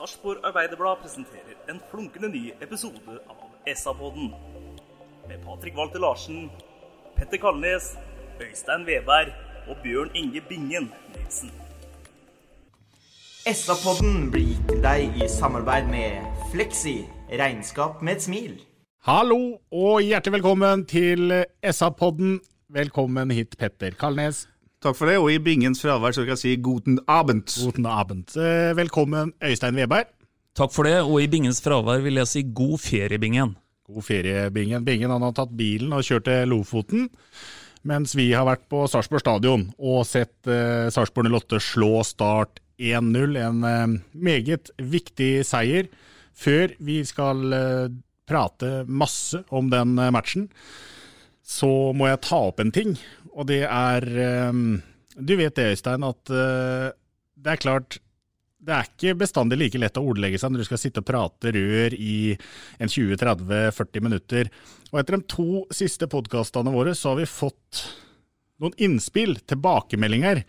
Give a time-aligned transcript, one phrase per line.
[0.00, 4.30] Sarpsborg Arbeiderblad presenterer en flunkende ny episode av SA-podden.
[5.28, 6.46] Med Patrik Walter Larsen,
[7.16, 7.90] Petter Kalnes,
[8.40, 9.34] Øystein Veberg
[9.68, 11.52] og Bjørn Inge Bingen Nilsen.
[13.44, 17.02] SA-podden blir gitt til deg i samarbeid med Fleksi.
[17.42, 18.54] Regnskap med et smil.
[19.04, 22.38] Hallo og hjertelig velkommen til SA-podden.
[22.72, 24.46] Velkommen hit, Petter Kalnes.
[24.80, 27.50] Takk for det, og i bingens fravær så kan jeg si guten abend.
[27.52, 28.32] Guten Abend.
[28.32, 30.08] Eh, Velkommen, Øystein Veberg.
[30.56, 33.52] Takk for det, og i Bingens fravær vil jeg si god ferie, Bingen.
[33.86, 34.84] God ferie, Bingen.
[34.84, 37.10] Bingen han har tatt bilen og kjørt til Lofoten.
[37.86, 43.38] Mens vi har vært på Sarpsborg stadion og sett eh, Sarpsborg 08 slå Start 1-0.
[43.40, 45.88] En eh, meget viktig seier.
[46.36, 47.86] Før vi skal eh,
[48.28, 50.48] prate masse om den eh, matchen,
[51.46, 52.98] så må jeg ta opp en ting.
[53.40, 54.60] Og det er eh,
[55.16, 56.92] Du vet det, Øystein, at eh,
[57.40, 58.00] det er klart
[58.60, 61.52] det er ikke bestandig like lett å ordlegge seg når du skal sitte og prate
[61.56, 62.34] rør i
[62.76, 64.50] en 20-30-40 minutter.
[64.90, 67.80] Og etter de to siste podkastene våre så har vi fått
[68.60, 70.42] noen innspill, tilbakemeldinger,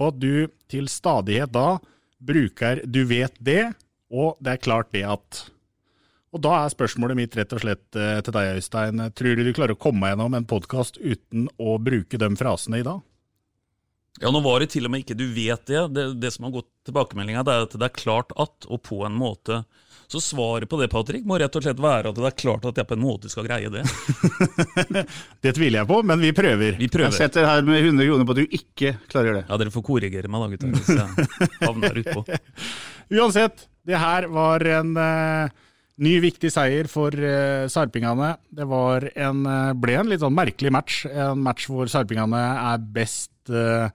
[0.00, 1.76] på at du til stadighet da
[2.16, 3.74] bruker 'du vet det',
[4.08, 5.44] og det er klart det at
[6.30, 9.02] Og da er spørsmålet mitt rett og slett eh, til deg, Øystein.
[9.18, 12.86] Tror du du klarer å komme gjennom en podkast uten å bruke de frasene i
[12.86, 13.00] dag?
[14.20, 15.82] Ja, nå var det til og med ikke du vet det.
[15.96, 19.16] Det, det som har gått tilbakemeldinga, er at det er klart at, og på en
[19.16, 19.62] måte.
[20.10, 22.78] Så svaret på det, Patrick, må rett og slett være at det er klart at
[22.78, 23.84] jeg på en måte skal greie det.
[25.44, 26.74] Det tviler jeg på, men vi prøver.
[26.78, 27.14] Vi prøver.
[27.14, 29.44] Jeg setter her med 100 kroner på at du ikke klarer det.
[29.46, 32.24] Ja, dere får korrigere meg da, gutter, hvis jeg havner utpå.
[33.20, 35.60] Uansett, det her var en eh,
[36.00, 38.34] ny viktig seier for uh, sarpingene.
[38.48, 41.02] Det en, uh, ble en litt sånn merkelig match.
[41.08, 43.90] En match hvor sarpingene er best uh,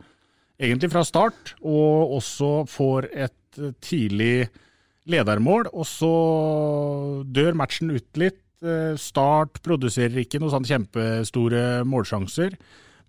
[0.62, 4.48] egentlig fra start, og også får et tidlig
[5.10, 5.70] ledermål.
[5.74, 6.16] Og så
[7.26, 8.42] dør matchen ut litt.
[8.98, 12.56] Start produserer ikke noen sånn kjempestore målsjanser.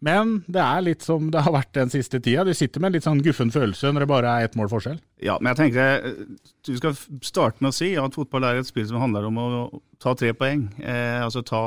[0.05, 2.45] Men det er litt som det har vært den siste tida.
[2.45, 4.99] Du sitter med en litt sånn guffen følelse når det bare er ett mål forskjell.
[5.25, 6.23] Ja, men jeg tenker eh,
[6.69, 9.49] du skal starte med å si at fotball er et spill som handler om å
[10.03, 10.67] ta tre poeng.
[10.83, 11.63] Eh, altså ta,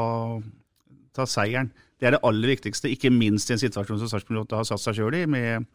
[1.17, 1.73] ta seieren.
[1.99, 4.85] Det er det aller viktigste, ikke minst i en situasjon som Sarpsborg 8 har satt
[4.85, 5.65] seg sjøl i, med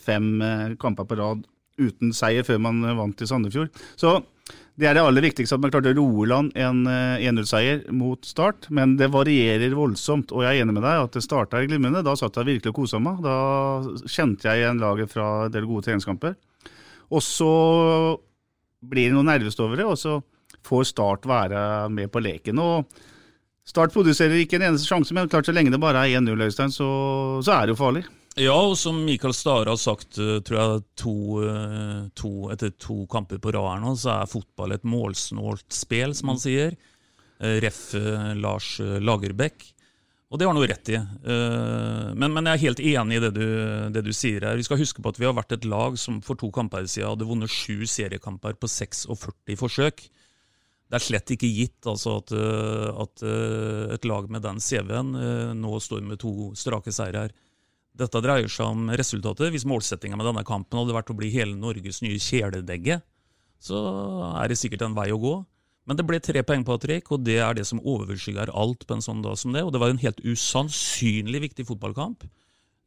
[0.00, 1.44] fem eh, kamper på rad
[1.80, 3.70] uten seier før man eh, vant i Sandefjord.
[4.00, 4.16] Så
[4.80, 8.24] det er det aller viktigste, at man klarte å roe land en eh, 1-0-seier mot
[8.24, 8.70] Start.
[8.72, 12.04] Men det varierer voldsomt, og jeg er enig med deg at det starta glimrende.
[12.06, 13.20] Da satt jeg virkelig og kosa meg.
[13.24, 13.36] Da
[14.08, 16.38] kjente jeg igjen laget fra en del gode treningskamper.
[17.10, 17.52] Og så
[18.80, 20.20] blir det noe nervøst over det, og så
[20.66, 21.62] får Start være
[21.92, 22.62] med på leken.
[22.64, 22.88] og
[23.68, 26.72] Start produserer ikke en eneste sjanse, men klart så lenge det bare er 1-0, Øystein,
[26.72, 26.88] så,
[27.44, 28.06] så er det jo farlig.
[28.38, 33.06] Ja, og som Mikael Stare har sagt, eh, tror jeg to, eh, to, etter to
[33.10, 36.76] kamper på rad nå, så er fotball et målsnålt spill, som han sier.
[37.40, 37.94] Eh, Ref.
[38.36, 39.72] Lars Lagerbäck.
[40.30, 40.96] Og det har han jo rett i.
[42.14, 44.54] Men, men jeg er helt enig i det du, det du sier her.
[44.54, 47.10] Vi skal huske på at vi har vært et lag som for to kamper siden
[47.10, 50.04] hadde vunnet sju seriekamper på 46 forsøk.
[50.86, 53.26] Det er slett ikke gitt altså, at, at
[53.98, 55.10] et lag med den CV-en
[55.58, 57.34] nå står med to strake seirer.
[58.00, 59.50] Dette dreier seg om resultatet.
[59.52, 63.00] Hvis målsettinga med denne kampen hadde vært å bli hele Norges nye kjæledegge,
[63.60, 63.80] så
[64.40, 65.34] er det sikkert en vei å gå.
[65.88, 69.04] Men det ble tre poeng, Patrick, og det er det som overskygger alt på en
[69.04, 69.64] sånn dag som det.
[69.66, 72.24] Og det var en helt usannsynlig viktig fotballkamp.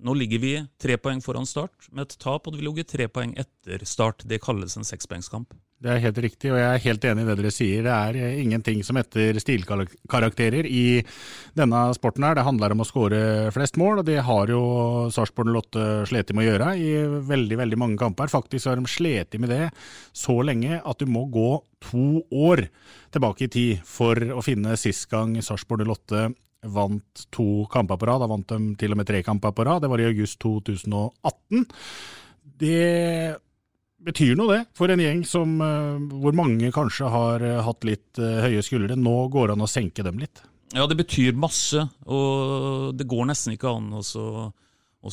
[0.03, 3.07] Nå ligger vi tre poeng foran start med et tap, og det vil ligge tre
[3.11, 4.25] poeng etter start.
[4.29, 5.53] Det kalles en sekspoengskamp.
[5.83, 7.81] Det er helt riktig, og jeg er helt enig i det dere sier.
[7.83, 11.01] Det er eh, ingenting som heter stilkarakterer i
[11.59, 12.37] denne sporten her.
[12.39, 13.19] Det handler om å skåre
[13.51, 14.61] flest mål, og det har jo
[15.11, 16.87] Sarpsborg 08 slitt med å gjøre i
[17.27, 18.31] veldig, veldig mange kamper.
[18.31, 19.67] Faktisk har de slitt med det
[20.15, 21.51] så lenge at du må gå
[21.83, 22.63] to år
[23.11, 26.29] tilbake i tid for å finne sist gang Sarpsborg 08
[26.71, 28.23] vant to kamper på rad.
[28.23, 29.83] Da vant de til og med tre kamper på rad.
[29.83, 31.67] Det var i august 2018.
[32.63, 33.41] Det
[34.05, 38.19] betyr noe, det, for en gjeng som, eh, hvor mange kanskje har eh, hatt litt
[38.21, 38.97] eh, høye skuldre.
[38.99, 40.43] Nå går det an å senke dem litt.
[40.73, 44.01] Ja, det betyr masse, og det går nesten ikke an å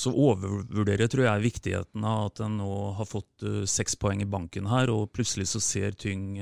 [0.09, 4.89] overvurdere tror jeg, viktigheten av at en nå har fått seks poeng i banken her,
[4.95, 6.39] og plutselig så ser ting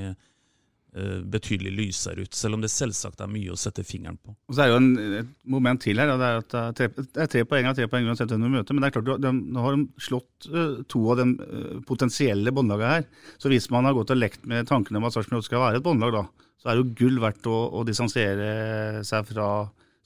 [0.89, 4.33] betydelig lysere ut, selv om det selvsagt er mye å sette fingeren på.
[4.49, 4.89] Og så er jo en,
[5.21, 7.77] et moment til her, det er at det er tre, det er tre poeng av
[7.77, 8.75] tre poeng uansett hvem du møter.
[8.75, 12.55] Men det er klart, de, nå har de slått uh, to av de uh, potensielle
[12.57, 13.09] båndlagene her.
[13.39, 15.87] Så hvis man har gått og lekt med tankene om at Sarpsborg skal være et
[15.87, 19.51] båndlag, da, så er det jo gull verdt å, å distansiere seg fra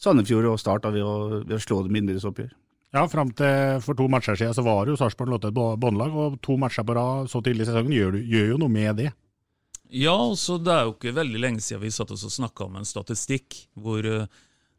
[0.02, 1.14] Sandefjord og Start ved å,
[1.44, 2.52] ved å slå dem i innbyrdes oppgjør.
[2.92, 6.36] Ja, fram til for to matcher siden så var jo Sarpsborg Lotte et båndlag, og
[6.44, 9.12] to matcher på rad så tidlig i sesongen gjør, gjør jo noe med det.
[9.92, 12.78] Ja, altså det er jo ikke veldig lenge siden vi satt oss og snakka om
[12.80, 14.30] en statistikk hvor eh,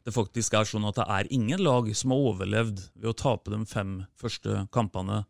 [0.04, 3.52] det faktisk er sånn at det er ingen lag som har overlevd ved å tape
[3.52, 5.22] de fem første kampene.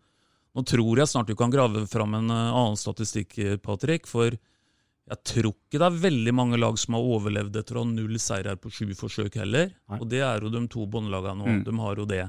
[0.55, 4.09] Nå tror jeg snart du kan grave fram en eh, annen statistikk, eh, Patrick.
[4.11, 7.91] For jeg tror ikke det er veldig mange lag som har overlevd etter å ha
[7.91, 9.75] null seier på sju forsøk heller.
[9.91, 10.01] Nei.
[10.01, 11.59] Og det er jo de to båndlagene nå.
[11.59, 11.63] Mm.
[11.69, 12.25] De har jo det.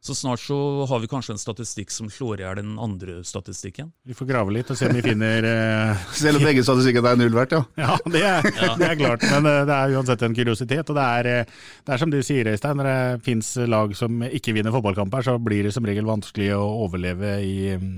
[0.00, 0.56] Så snart så
[0.86, 3.90] har vi kanskje en statistikk som slår i hjel den andre statistikken.
[4.06, 6.04] Vi får grave litt og se om vi finner uh...
[6.20, 7.64] Selv om begge statistikkene er null verdt, ja.
[7.88, 8.76] Ja, det er, ja.
[8.78, 9.26] det er klart.
[9.32, 10.92] Men uh, det er uansett en kuriositet.
[10.92, 14.22] Og det er, uh, det er som du sier, Øystein, når det fins lag som
[14.28, 17.90] ikke vinner fotballkamper, så blir det som regel vanskelig å overleve i um,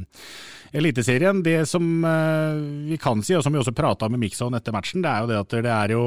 [0.72, 1.42] Eliteserien.
[1.42, 5.02] Det som uh, vi kan si, og som vi også prata med Mikson etter matchen,
[5.02, 6.04] det er jo det at det er jo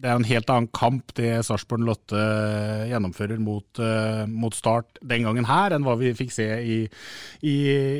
[0.00, 2.20] det er en helt annen kamp det Sarpsborg Lotte
[2.88, 6.78] gjennomfører mot, uh, mot, Start den gangen her, enn hva vi fikk se i,
[7.44, 7.56] i,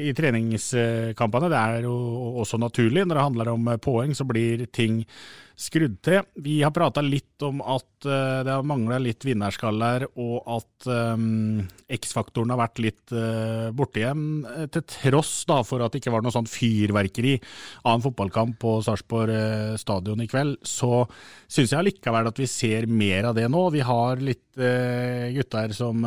[0.08, 1.50] i, treningskampene.
[1.52, 1.94] Det er jo
[2.40, 3.04] også naturlig.
[3.04, 5.02] Når det handler om poeng, så blir ting
[5.61, 6.25] skrudd til.
[6.41, 11.61] Vi har prata litt om at uh, det har mangla litt vinnerskaller, og at um,
[11.93, 14.25] X-faktoren har vært litt uh, borte igjen.
[14.73, 17.37] Til tross da for at det ikke var noe sånt fyrverkeri
[17.85, 21.05] av en fotballkamp på Sarpsborg uh, stadion i kveld, så
[21.47, 23.67] syns jeg allikevel at vi ser mer av det nå.
[23.75, 26.03] Vi har litt gutter som,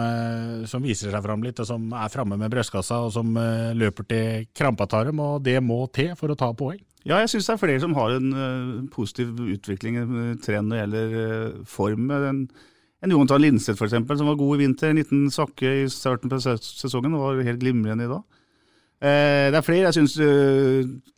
[0.70, 3.32] som, viser seg fram litt, og som er framme med brystkassa, og som
[3.74, 6.82] løper til krampatarm, og det må til for å ta poeng.
[7.04, 10.72] Ja, jeg syns det er flere som har en uh, positiv utvikling, en uh, trend
[10.72, 12.06] når det gjelder uh, form.
[12.16, 12.46] En,
[13.04, 14.94] en Jonathan Linseth f.eks., som var god i vinter.
[14.94, 18.24] En liten sakke i starten på sesongen og var helt glimrende i dag.
[19.04, 19.90] Uh, det er flere.
[19.90, 20.16] Jeg syns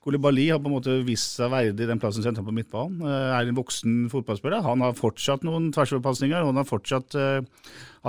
[0.01, 3.05] Kolibali har på en måte vist seg verdig den plassen sentral på midtbanen.
[3.05, 4.65] Er en voksen fotballspiller.
[4.65, 6.49] Han har fortsatt noen tversoverpasninger.
[6.49, 7.45] Han, har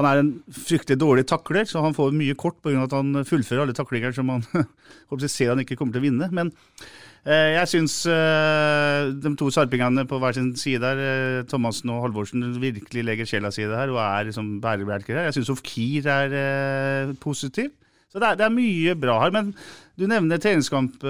[0.00, 2.88] han er en fryktelig dårlig takler, så han får mye kort pga.
[2.88, 4.48] at han fullfører alle taklinger som han
[5.28, 6.32] ser han ikke kommer til å vinne.
[6.32, 11.90] Men Eh, jeg syns eh, de to sarpingene på hver sin side der, eh, Thomassen
[11.90, 15.26] og Halvorsen, virkelig legger sjela si i det her og er liksom bærebjelker her.
[15.26, 17.72] Jeg syns Ofkir er positiv.
[18.12, 19.32] Så det er, det er, mye bra her.
[19.34, 19.50] Men
[19.98, 21.02] du nevner treningskamp,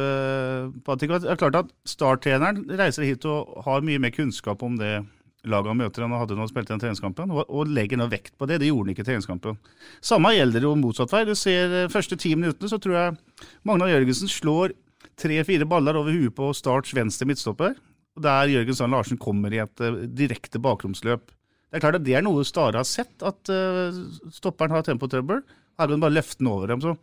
[0.86, 1.12] Patrick.
[1.12, 5.02] Det er klart at Start-treneren reiser hit og har mye mer kunnskap om det
[5.46, 8.08] laget han møter enn han hadde når han spilte den treningskampen, og, og legger nå
[8.10, 8.58] vekt på det.
[8.62, 9.60] Det gjorde han ikke i treningskampen.
[10.00, 11.22] Samme gjelder jo motsatt vei.
[11.28, 14.74] Du ser første ti minuttene, så tror jeg Magnar Jørgensen slår
[15.20, 17.76] tre-fire baller over huet på Starts venstre midtstopper,
[18.16, 21.28] der Jørgen Sand Larsen kommer i et uh, direkte bakromsløp.
[21.66, 23.96] Det er klart at det er noe Stare har sett, at uh,
[24.32, 25.44] stopperen har tempotrøbbel.
[25.76, 26.80] Her kan du bare løfte den over dem.
[26.84, 26.94] så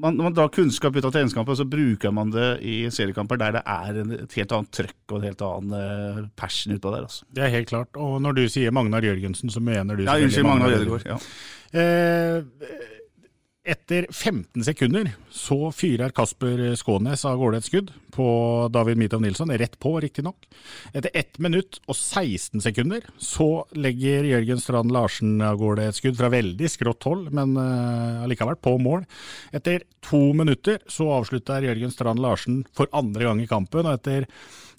[0.00, 3.58] man, Når man drar kunnskap ut av treningskamper, så bruker man det i seriekamper der
[3.58, 7.06] det er et helt annet trøkk og et helt annen uh, passion utpå der.
[7.08, 7.28] Altså.
[7.36, 8.00] Det er helt klart.
[8.00, 11.06] Og når du sier Magnar Jørgensen, så mener du Ja, unnskyld, Magnar Jørgaard.
[11.06, 11.20] Ja.
[11.70, 12.42] Eh,
[13.70, 18.26] etter 15 sekunder så fyrer Kasper Skånes av gårde et skudd på
[18.74, 20.48] David Mitov Nilsson, rett på riktignok.
[20.92, 26.18] Etter 1 minutt og 16 sekunder så legger Jørgen Strand Larsen av gårde et skudd
[26.18, 29.06] fra veldig skrått hold, men uh, allikevel på mål.
[29.54, 34.26] Etter to minutter så avslutter Jørgen Strand Larsen for andre gang i kampen, og etter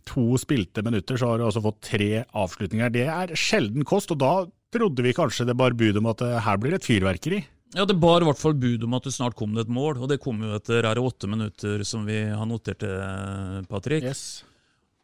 [0.08, 2.92] to spilte minutter så har du også fått tre avslutninger.
[2.92, 4.36] Det er sjelden kost, og da
[4.72, 7.44] trodde vi kanskje det bar bud om at uh, her blir det et fyrverkeri.
[7.74, 10.01] Ja, Det bar i hvert fall bud om at det snart kom det et mål,
[10.04, 14.04] og det kom jo etter er det åtte minutter, som vi har notert til, Patrick.
[14.04, 14.44] Yes.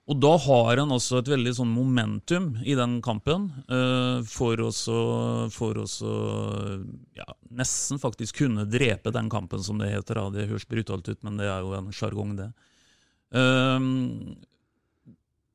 [0.08, 4.70] Og da har han altså et veldig sånn momentum i den kampen uh, for å
[7.18, 7.28] ja,
[7.60, 10.22] nesten faktisk kunne drepe den kampen, som det heter.
[10.32, 12.48] Det høres brutalt ut, men det er jo en sjargong, det.
[13.36, 14.38] Um,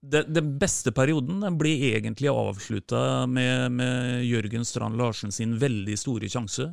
[0.02, 6.28] den beste perioden den blir egentlig avslutta med, med, Jørgen Strand Larsen sin veldig store
[6.28, 6.73] sjanse.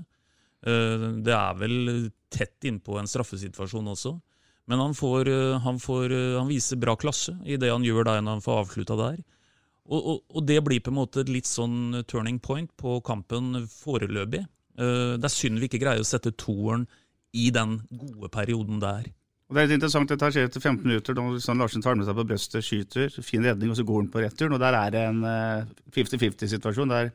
[0.68, 4.13] Uh, det er vel tett innpå en straffesituasjon også.
[4.70, 8.10] Men han, får, uh, han, får, uh, han viser bra klasse i det han gjør
[8.10, 9.22] der når han får avslutta der.
[9.89, 13.63] Og, og, og, det blir på en måte et litt sånn turning point på kampen
[13.72, 14.44] foreløpig.
[14.78, 16.84] det er synd vi ikke greier å sette toeren
[17.34, 19.08] i den gode perioden der.
[19.50, 21.18] Og Det er litt interessant, dette skjer etter 15 minutter.
[21.18, 24.12] Da Sand Larsen tar med seg på brøstet, skyter, fin redning, og så går han
[24.13, 24.54] på returen.
[24.54, 25.25] og Der er det en
[25.98, 26.94] 50-50-situasjon.
[26.94, 27.10] der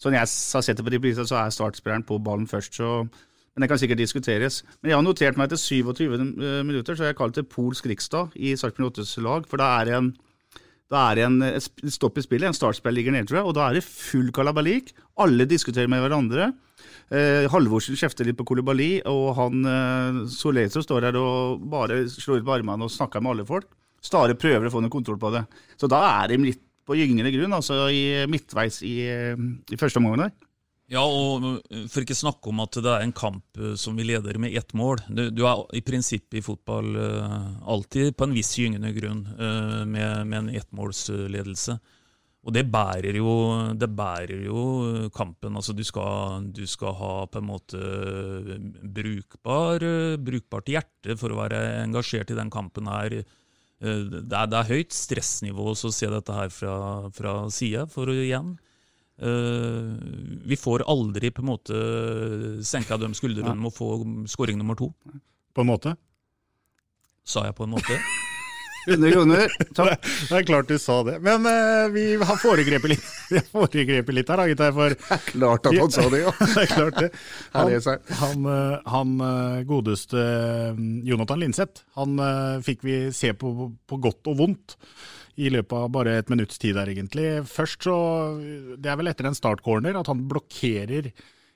[0.00, 2.80] Sånn jeg har sett det på de prisene, så er startspilleren på ballen først.
[2.80, 3.08] så
[3.54, 4.62] men det kan sikkert diskuteres.
[4.80, 6.12] Men jeg har notert meg etter 27
[6.64, 9.48] minutter så har jeg kalt det polsk riksdag i Sarpsborg 8s lag.
[9.50, 10.10] For da er det en,
[11.00, 11.36] er en
[11.90, 14.94] stopp i spillet, en startspill ligger nede, tror jeg, og da er det full kalabalik.
[15.20, 16.52] Alle diskuterer med hverandre.
[17.10, 22.40] Eh, Halvorsen kjefter litt på Kolibali, og han eh, Soleto står her og bare slår
[22.40, 23.66] ut på armene og snakker med alle folk.
[24.00, 25.42] Stare prøver å få noe kontroll på det.
[25.76, 30.32] Så da er de litt på gyngende grunn, altså i midtveis i, i første omgang.
[30.90, 31.44] Ja, og
[31.86, 34.74] for ikke snakke om at det er en kamp eh, som vi leder med ett
[34.74, 34.98] mål.
[35.06, 40.26] Du, du er i prinsippet i fotball uh, alltid på en viss gyngende grunn med,
[40.26, 41.78] med, en ettmålsledelse.
[42.40, 43.32] Og det bærer, jo,
[43.76, 44.62] det bærer jo
[45.14, 45.54] kampen.
[45.60, 47.80] Altså du skal, du skal, ha på en måte
[48.80, 49.84] brukbar,
[50.24, 53.20] brukbart hjerte for å være engasjert i den kampen her.
[53.80, 56.74] Det er, det er høyt stressnivå å se dette her fra,
[57.16, 58.58] fra sida, for igjen.
[59.20, 61.80] Vi får aldri på en måte
[62.64, 63.90] senka de skuldrene med å få
[64.28, 64.92] skåring nummer to.
[65.56, 65.96] På en måte?
[67.24, 68.00] Sa jeg på en måte?
[68.86, 69.54] 100 kroner.
[69.76, 70.06] Takk.
[70.28, 71.18] Det er klart du sa det.
[71.24, 74.70] Men uh, vi har foregrepet litt, vi har foregrepet litt her, da, gutta.
[74.76, 76.34] For, det er klart at han sa det, ja.
[76.54, 77.10] det er klart det.
[77.60, 77.72] Han,
[78.20, 80.20] han, eh, han eh, godeste
[81.06, 82.20] Jonathan Linseth, han
[82.64, 83.50] fikk vi se på,
[83.88, 84.76] på godt og vondt
[85.40, 87.26] i løpet av bare et minutts tid der, egentlig.
[87.48, 87.96] Først så
[88.76, 91.10] Det er vel etter en startcorner at han blokkerer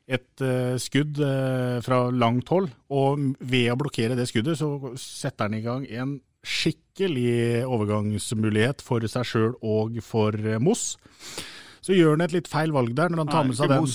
[0.04, 5.48] et uh, skudd uh, fra langt hold, og ved å blokkere det skuddet, så setter
[5.48, 10.94] han i gang en skikkelig overgangsmulighet for seg sjøl og for eh, Moss.
[11.84, 13.88] Så gjør han et litt feil valg der når han tar med seg den.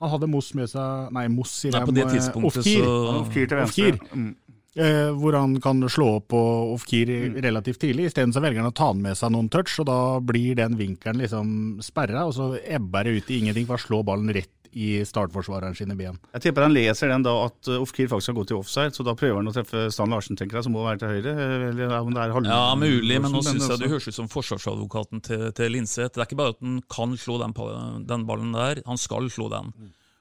[0.00, 1.88] Han hadde Moss med seg Nei, Moss sier jeg.
[1.88, 2.84] På det tidspunktet Ofkir.
[2.84, 3.90] så Ofkir til venstre.
[3.94, 4.16] Ofkir.
[4.16, 4.30] Mm.
[4.78, 6.40] Eh, hvor han kan slå opp på
[6.76, 7.40] Ofkir mm.
[7.42, 8.10] relativt tidlig.
[8.10, 11.50] Isteden velger han å ta med seg noen touch, og da blir den vinkelen liksom
[11.84, 15.76] sperra, og så ebber det ut i ingenting for å slå ballen rett i startforsvareren
[15.78, 16.18] sine ben.
[16.34, 19.06] Jeg tipper han leser den da at uh, Ofkir faktisk har gått til offside, så
[19.06, 21.34] da prøver han å treffe Stan Larsen, tenker jeg, som må være til høyre.
[21.70, 22.50] Eller om det er halv...
[22.50, 26.14] Ja, mulig, men nå syns jeg du høres ut som forsvarsadvokaten til, til Linseth.
[26.14, 27.56] Det er ikke bare at han kan slå den,
[28.08, 29.74] den ballen der, han skal slå den.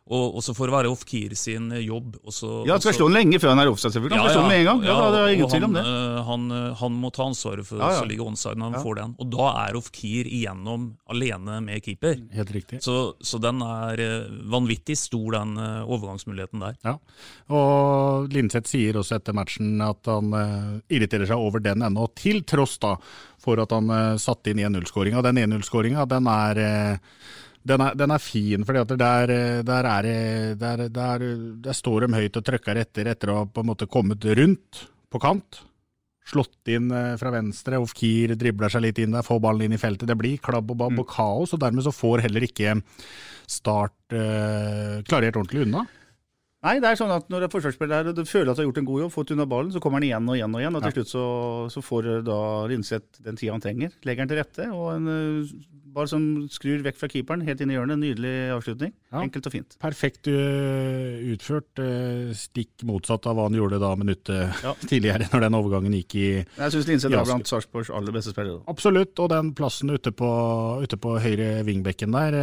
[0.10, 2.16] Og, og så får det være Ofkir sin eh, jobb.
[2.26, 4.18] Også, ja, Han skal slå den lenge før han er offside, selvfølgelig.
[4.18, 4.80] Han ja, skal slå den med en gang.
[4.88, 5.84] Ja, ja det er ingen tvil om det.
[5.86, 8.00] Eh, han, eh, han, må ta ansvaret for ja, ja.
[8.02, 9.14] å ligge onside når han får den.
[9.22, 12.18] Og da er Ofkir igjennom alene med keeper.
[12.34, 12.82] Helt riktig.
[12.86, 14.02] Så, så den er
[14.50, 16.80] vanvittig stor, den overgangsmuligheten der.
[16.88, 16.96] Ja,
[17.54, 20.34] og Linseth sier også etter matchen at han
[20.90, 22.96] irriterer seg over den ennå, til tross da
[23.40, 25.22] for at han satte inn 1-0-skåringa.
[25.30, 26.64] Den 1-0-skåringa, den er
[27.70, 29.34] den er, den er, fin, for der,
[29.64, 30.10] der,
[30.60, 34.26] der, der, står de høyt og trykker etter etter å ha på en måte kommet
[34.40, 35.62] rundt på kant.
[36.30, 39.82] Slått inn eh, fra venstre, Ofkir dribler seg litt inn der, får ballen inn i
[39.82, 40.10] feltet.
[40.10, 41.04] Det blir klabb og babb mm.
[41.04, 42.78] og kaos, og dermed så får heller ikke
[43.50, 45.80] Start uh, klarert ordentlig unna.
[46.60, 48.68] Nei, det er sånn at når det er forsvarsspiller og du føler at du har
[48.68, 50.76] gjort en god jobb, fått unna ballen, så kommer han igjen og igjen og igjen.
[50.76, 51.26] Og til slutt så,
[51.72, 53.94] så får da Linseth den tida han trenger.
[54.04, 54.66] Legger han til rette.
[54.76, 55.54] og en eh,
[55.96, 58.02] ball som skrur vekk fra keeperen, helt inn i hjørnet.
[58.02, 58.92] Nydelig avslutning.
[59.08, 59.22] Ja.
[59.24, 59.78] Enkelt og fint.
[59.80, 61.72] Perfekt uh, utført.
[61.80, 64.76] Uh, stikk motsatt av hva han gjorde da minuttet ja.
[64.92, 68.66] tidligere, når den overgangen gikk i Jeg syns Linseth var blant Sarpsborgs aller beste spillere.
[68.68, 70.30] Absolutt, og den plassen ute på,
[70.84, 72.40] ute på høyre vingbekken der,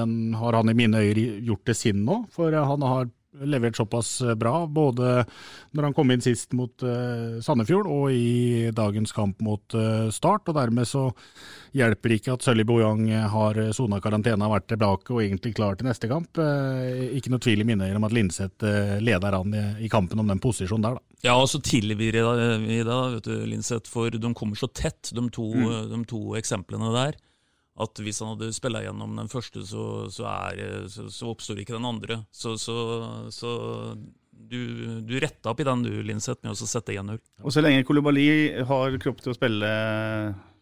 [0.00, 2.22] den har han i mine øyne gjort til sin nå.
[2.32, 5.24] For han har levert såpass eh, bra, både
[5.70, 10.48] når han kom inn sist mot uh, Sandefjord og i dagens kamp mot uh, Start.
[10.50, 11.06] og Dermed så
[11.76, 15.86] hjelper ikke at Sølvi Bojang har sona karantene, har vært tilbake og egentlig klar til
[15.86, 16.40] neste kamp.
[17.14, 18.66] Ikke noe tvil i mine om at Linseth
[18.98, 20.98] leder an i, i, kampen om den posisjonen der.
[20.98, 21.18] da.
[21.28, 25.26] Ja, og så tilvirrer vi da, vet du, Linseth, for de kommer så tett, de
[25.30, 25.92] to, mm.
[25.92, 27.18] de to eksemplene der
[27.80, 31.76] at hvis han hadde spilla gjennom den første, så, så, er, så, så, oppstår ikke
[31.76, 32.20] den andre.
[32.34, 32.56] Så,
[34.50, 34.60] du,
[35.06, 37.20] du retta opp i den du, Linseth, med å sette 1-0.
[37.44, 38.26] Og så lenge Kolibali
[38.66, 39.70] har kropp til å spille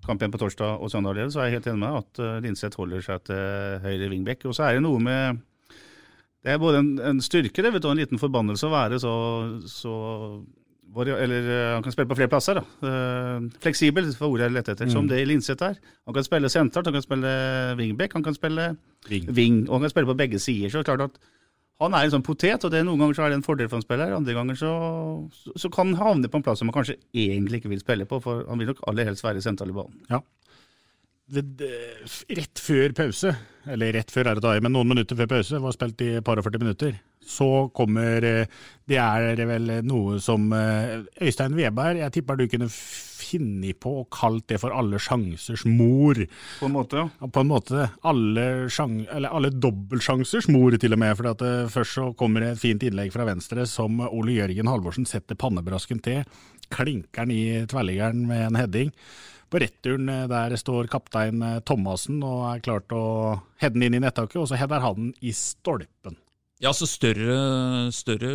[0.07, 2.81] kamp igjen på torsdag og søndag, så er jeg helt enig med at uh, Linseth
[2.81, 4.47] holder seg til høyre wingback.
[4.49, 5.43] Og så er det noe med
[6.45, 9.01] Det er både en, en styrke det, vet du, og en liten forbannelse å være
[9.03, 9.17] så
[11.07, 12.55] eller eh, han kan spille på flere plasser.
[12.59, 12.65] da.
[12.89, 14.91] Eh, fleksibel var ordet jeg lette etter.
[14.91, 15.09] Som Mm.
[15.09, 15.77] det Linseth er.
[16.07, 18.77] Han kan spille sentralt, han kan spille wingback, han kan spille
[19.09, 19.27] Wing.
[19.31, 20.69] wing, og han kan spille på begge sider.
[20.69, 21.19] Så det er klart at
[21.81, 23.69] han er en sånn potet, og det er noen ganger så er det en fordel
[23.69, 24.11] for en spiller.
[24.17, 24.73] Andre ganger så,
[25.31, 28.05] så, så kan han havne på en plass som han kanskje egentlig ikke vil spille
[28.05, 29.95] på, for han vil nok aller helst være sentral i ballen.
[30.11, 30.19] Ja.
[31.29, 31.69] Det, det,
[32.39, 33.35] rett før pause,
[33.69, 36.41] eller rett før er det da, men noen minutter før pause, var spilt i par
[36.41, 36.95] og 40 minutter,
[37.29, 38.47] så kommer eh,
[38.89, 44.09] Det er vel noe som eh, Øystein Weberg, jeg tipper du kunne funnet på og
[44.15, 46.17] kalt det for alle sjansers mor.
[46.61, 47.29] På en måte, ja.
[47.29, 47.89] På en måte.
[48.09, 51.17] Alle, sjang, eller alle dobbeltsjansers mor, til og med.
[51.19, 54.71] For at, eh, først så kommer det et fint innlegg fra venstre som Ole Jørgen
[54.71, 56.23] Halvorsen setter pannebrasken til.
[56.73, 58.95] Klinker den i tverrliggeren med en heading.
[59.49, 63.13] På returen der står kaptein Thomassen og er klar til å
[63.61, 66.17] heade den inn i nettaket, og så header han i stolpen.
[66.59, 68.31] Ja, så større, større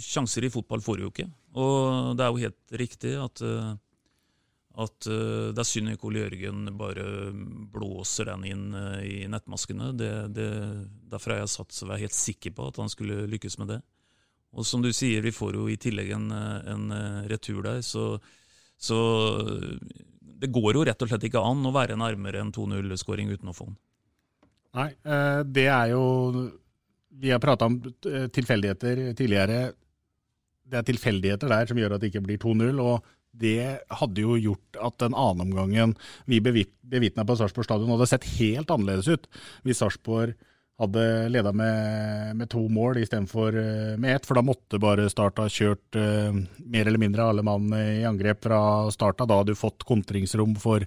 [0.00, 1.26] sjanser i fotball får du jo ikke.
[1.60, 3.74] Og det er jo helt riktig at, eh,
[4.80, 7.04] at eh, det er synd ikke Ole Jørgen bare
[7.74, 9.90] blåser den inn eh, i nettmaskene.
[9.92, 10.48] Det, det,
[11.12, 13.80] derfor har jeg satt så er helt sikker på at han skulle lykkes med det.
[14.56, 16.92] Og som du sier, vi får jo i tillegg en, en
[17.28, 18.14] retur der, så,
[18.80, 18.96] så
[20.22, 23.56] det går jo rett og slett ikke an å være nærmere en 2-0-skåring uten å
[23.56, 23.76] få den.
[24.78, 24.86] Nei,
[25.44, 26.06] det er jo
[27.16, 29.60] Vi har prata om eh, tilfeldigheter tidligere.
[30.66, 32.82] Det er tilfeldigheter der som gjør at det ikke blir 2-0.
[32.82, 35.90] og det hadde jo gjort at den andre omgangen
[36.24, 39.26] vi bevitna på Sarpsborg stadion hadde sett helt annerledes ut
[39.66, 40.32] hvis Sarpsborg
[40.76, 41.02] hadde
[41.32, 44.26] leda med, med to mål istedenfor uh, med ett.
[44.28, 46.34] For da måtte bare Start ha kjørt eh,
[46.66, 48.58] mer eller mindre alle mann i angrep fra
[48.92, 49.24] starta.
[49.24, 50.84] Da hadde du fått kontringsrom for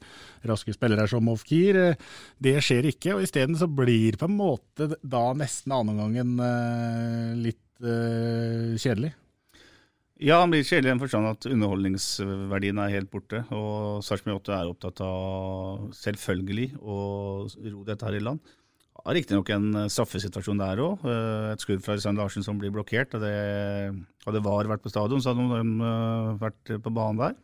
[0.48, 1.80] raske spillere som Ofkir.
[1.80, 7.34] Eh, det skjer ikke, og isteden så blir på en måte da nesten annenomgangen uh,
[7.40, 9.14] litt eh, kjedelig.
[10.20, 13.46] Ja, han blir kjedelig i den forstand at underholdningsverdien er helt borte.
[13.56, 16.98] Og Sarpsborg 8 er opptatt av selvfølgelig å
[17.48, 18.44] ro dette her i land.
[19.06, 21.06] Har riktignok en eh, straffesituasjon der òg.
[21.54, 23.16] Et skudd fra Øystein Larsen som blir blokkert.
[23.16, 23.36] og det,
[24.26, 27.38] Hadde VAR vært på stadion, så hadde de eh, vært på banen der.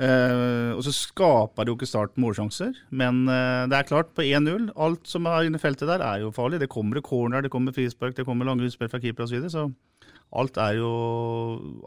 [0.00, 4.24] Eh, og så skaper det jo ikke Start målsjanser, men eh, det er klart, på
[4.24, 6.60] 1-0 Alt som er inne i feltet der, er jo farlig.
[6.62, 9.34] Det kommer corner, det kommer frispark, det kommer lange utspill fra keeper osv.
[9.34, 10.08] Så, videre, så
[10.40, 10.92] alt er jo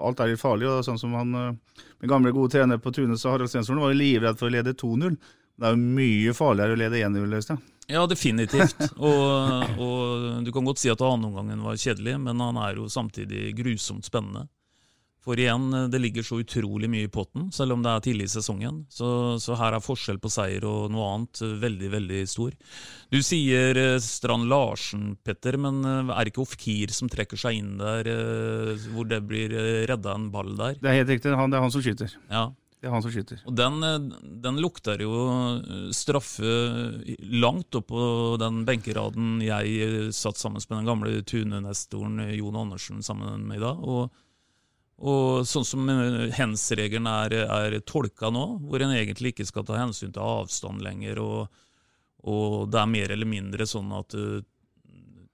[0.03, 0.67] alt er jo farlig.
[0.69, 4.01] og sånn som han, eh, Min gamle, gode trener på Tunes, Harald Stensvold, var jo
[4.01, 5.17] livredd for å lede 2-0.
[5.59, 7.37] Det er jo mye farligere å lede 1-0.
[7.37, 7.61] Øystein.
[7.91, 8.79] Ja, definitivt.
[8.95, 13.51] Og, og du kan godt si at annenomgangen var kjedelig, men han er jo samtidig
[13.57, 14.47] grusomt spennende.
[15.23, 18.31] For igjen, det ligger så utrolig mye i potten, selv om det er tidlig i
[18.33, 18.81] sesongen.
[18.91, 19.07] Så,
[19.39, 22.57] så her er forskjell på seier og noe annet veldig, veldig stor.
[23.13, 27.61] Du sier eh, Strand Larsen, Petter, men eh, er det ikke Ofkir som trekker seg
[27.61, 29.55] inn der, eh, hvor det blir
[29.87, 30.75] redda en ball der?
[30.83, 32.19] Det er helt riktig, han, det er han som skyter.
[32.27, 32.49] Ja.
[32.83, 33.39] Det er han som skyter.
[33.47, 34.09] Og den,
[34.43, 35.13] den lukter jo
[35.95, 36.49] straffe
[37.31, 38.07] langt opp på
[38.41, 43.79] den benkeraden jeg satt sammen med den gamle Tune-nestoren Jon Andersen sammen med i dag.
[43.87, 44.11] Og,
[44.99, 45.87] og sånn som
[46.35, 51.23] hens-regelen er, er tolka nå, hvor en egentlig ikke skal ta hensyn til avstand lenger,
[51.23, 51.63] og,
[52.27, 54.19] og det er mer eller mindre sånn at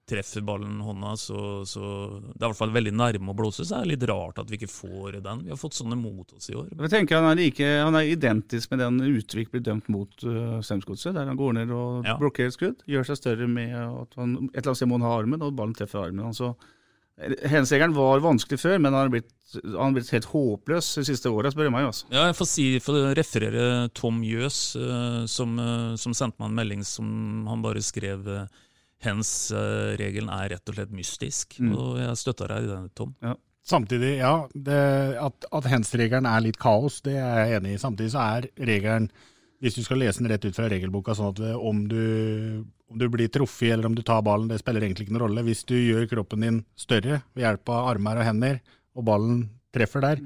[0.10, 1.82] treffer ballen hånda, så, så
[2.26, 3.66] det er i hvert fall veldig nærme å blåse.
[3.68, 5.44] Så er det litt rart at vi ikke får den.
[5.46, 6.68] Vi har fått sånne mot oss i år.
[6.74, 10.58] Jeg tenker Han er, like, han er identisk med den Utvik blir dømt mot uh,
[10.66, 12.18] Strømsgodset, der han går ned og Ja.
[12.20, 12.82] blokkerer skudd.
[12.90, 15.56] Gjør seg større med at han et eller annet sted må han ha armen, og
[15.58, 16.26] ballen treffer armen.
[16.32, 16.54] Altså,
[17.20, 19.32] Hensegeren var vanskelig før, men han har blitt,
[19.66, 21.90] han har blitt helt håpløs de siste åra, spør du meg.
[21.90, 22.06] Altså.
[22.14, 23.66] Ja, jeg får, si, får referere
[23.98, 27.10] Tom Jøs, eh, som, eh, som sendte meg en melding som
[27.52, 28.24] han bare skrev
[29.06, 29.20] eh,
[29.56, 31.60] uh, regelen er rett og slett mystisk.
[31.60, 31.74] Mm.
[31.76, 33.14] Og jeg støtter deg i den, Tom.
[33.70, 34.80] Samtidig, ja, det,
[35.22, 37.82] at, at hens-regelen er litt kaos, det er jeg enig i.
[37.82, 39.10] Samtidig så er regelen,
[39.62, 43.06] hvis du skal lese den rett ut fra regelboka, sånn at om du, om du
[43.14, 45.46] blir truffet eller om du tar ballen, det spiller egentlig ikke noen rolle.
[45.46, 48.62] Hvis du gjør kroppen din større ved hjelp av armer og hender,
[48.98, 49.44] og ballen
[49.76, 50.20] treffer der,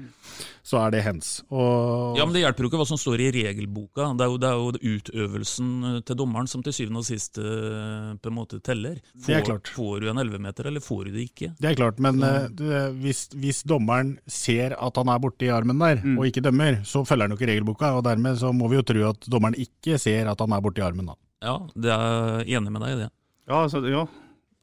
[0.64, 1.42] så er det hens.
[1.52, 4.06] Og, Ja, men Det hjelper jo ikke hva som står i regelboka.
[4.16, 7.36] Det er jo, det er jo utøvelsen eh, til dommeren som til syvende og sist
[7.38, 8.96] eh, på en måte teller.
[9.18, 9.68] Får, Det er klart.
[9.76, 11.50] får du en 11-meter, eller får du det ikke?
[11.60, 16.00] Det er klart, men det- hvis, hvis dommeren ser at han er borti armen der,
[16.18, 18.82] og ikke dømmer, så følger han jo ikke regelboka, og dermed så må vi jo
[18.82, 21.06] tro at dommeren ikke ser at han er borti armen.
[21.12, 21.14] da.
[21.44, 23.10] Ja, det er jeg enig med deg i det.
[23.48, 24.06] Ja, altså, ja.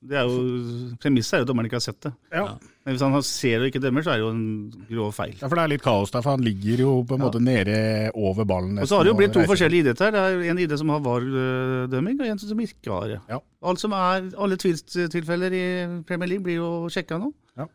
[0.02, 2.12] Det er jo, Premisset er jo at dommeren ikke har sett det.
[2.34, 2.56] Ja.
[2.82, 5.36] Men hvis han ser og ikke dømmer, så er det jo en grov feil.
[5.38, 7.76] Ja, for det er litt kaos der, for han ligger jo på en måte nede
[8.18, 8.80] over ballen.
[8.82, 10.16] Og så har det jo blitt to forskjellige idretter.
[10.16, 13.20] Det er en idrett som har VAR-dømming, og en som ikke har det.
[13.30, 13.38] Ja.
[13.70, 15.66] Alt som er, Alle tvilstilfeller i
[16.10, 17.30] Premier League blir jo sjekka nå.
[17.62, 17.70] Ja.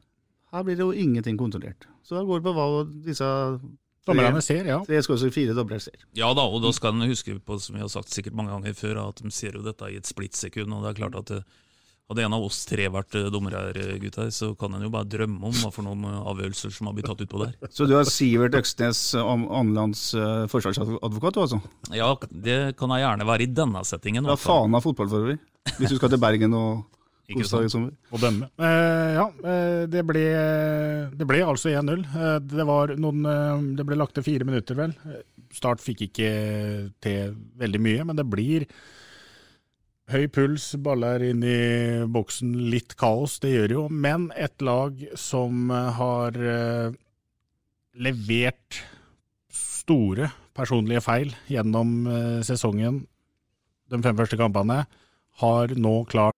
[0.57, 1.87] Her blir det jo ingenting kontrollert.
[2.03, 2.69] Så da går det på hva
[3.07, 3.31] disse
[4.07, 4.79] Dommerne ser, ja.
[4.87, 6.05] Tre skal også fire dommere ser.
[6.15, 8.77] Ja da, og da skal en huske på, som vi har sagt sikkert mange ganger
[8.79, 10.71] før, at de ser jo dette i et splittsekund.
[10.71, 11.57] Og det er klart at eh,
[12.11, 14.91] hadde en av oss tre vært dommere dommer her, eh, gutter, så kan en jo
[14.95, 17.55] bare drømme om hva for noen eh, avgjørelser som har blitt tatt utpå der.
[17.71, 20.09] Så du har Sivert Øksnes, annenlands
[20.53, 21.63] forsvarsadvokat, du altså?
[21.95, 24.25] Ja, det kan jeg gjerne være i denne settingen.
[24.27, 25.41] Ja, Hva faen av fotball for øvrig?
[25.77, 26.85] Hvis du skal til Bergen og
[27.33, 27.91] Ikke i sommer.
[28.15, 28.47] å dømme.
[28.63, 30.23] Eh, ja, eh, det ble,
[31.19, 32.05] det ble altså 1-0.
[32.07, 34.95] Eh, det, eh, det ble lagt til fire minutter, vel.
[35.11, 35.25] Eh,
[35.57, 36.29] Start fikk ikke
[37.03, 38.67] til veldig mye, men det blir
[40.13, 41.59] høy puls, baller inn i
[42.13, 43.83] boksen, litt kaos, det gjør jo.
[43.91, 46.95] Men et lag som eh, har eh,
[47.99, 48.83] levert
[49.51, 53.03] store personlige feil gjennom eh, sesongen,
[53.91, 54.85] de fem første kampene,
[55.43, 56.35] har nå klart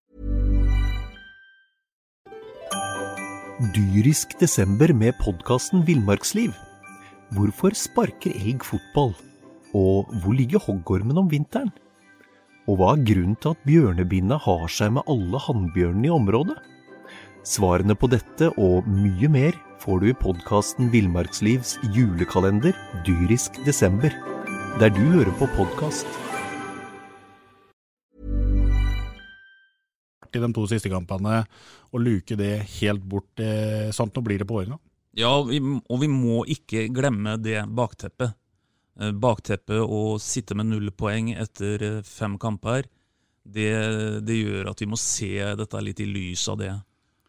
[3.75, 6.53] Dyrisk desember med podkasten Villmarksliv.
[7.35, 9.11] Hvorfor sparker elg fotball?
[9.75, 11.73] Og hvor ligger hoggormen om vinteren?
[12.69, 16.59] Og hva er grunnen til at bjørnebinna har seg med alle hannbjørnene i området?
[17.49, 22.77] Svarene på dette og mye mer får du i podkasten Villmarkslivs julekalender
[23.09, 24.13] Dyrisk desember,
[24.83, 26.05] der du hører på podkast.
[30.29, 31.41] i de to siste kampene
[31.89, 33.33] og luke det helt bort.
[33.41, 34.77] Eh, sant, nå blir det på årene.
[35.17, 38.37] Ja, og vi må ikke glemme det bakteppet.
[38.99, 42.89] Eh, Bakteppet å sitte med null poeng etter eh, fem kamper,
[43.49, 43.71] det,
[44.27, 46.75] det gjør at vi må se dette litt i lys av det.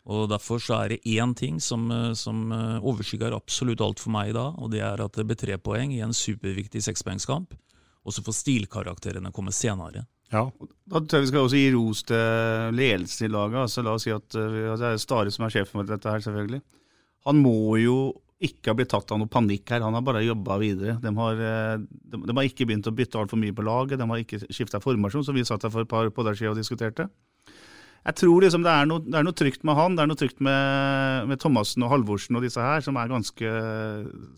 [0.09, 4.31] Og Derfor så er det én ting som, eh, som overskygger absolutt alt for meg
[4.31, 7.53] i dag, og det er at det blir tre poeng i en superviktig sekspoengskamp.
[8.07, 10.07] Og så får stilkarakterene komme senere.
[10.31, 10.47] Ja.
[10.89, 13.59] Da tror jeg vi skal også gi ros til ledelsen i laget.
[13.65, 16.23] Altså, la oss si at altså, Det er Stare som er sjefen for dette her,
[16.23, 16.61] selvfølgelig.
[17.27, 17.97] Han må jo
[18.39, 20.95] ikke har blitt tatt av noe panikk her, han har bare jobba videre.
[21.03, 24.07] De har, eh, de, de har ikke begynt å bytte altfor mye på laget, de
[24.07, 27.09] har ikke skifta formasjon, som vi satt her for et par podder siden og diskuterte.
[27.99, 30.19] Jeg tror liksom det er, noe, det er noe trygt med han, det er noe
[30.19, 33.51] trygt med, med Thomassen og Halvorsen og disse her, som er ganske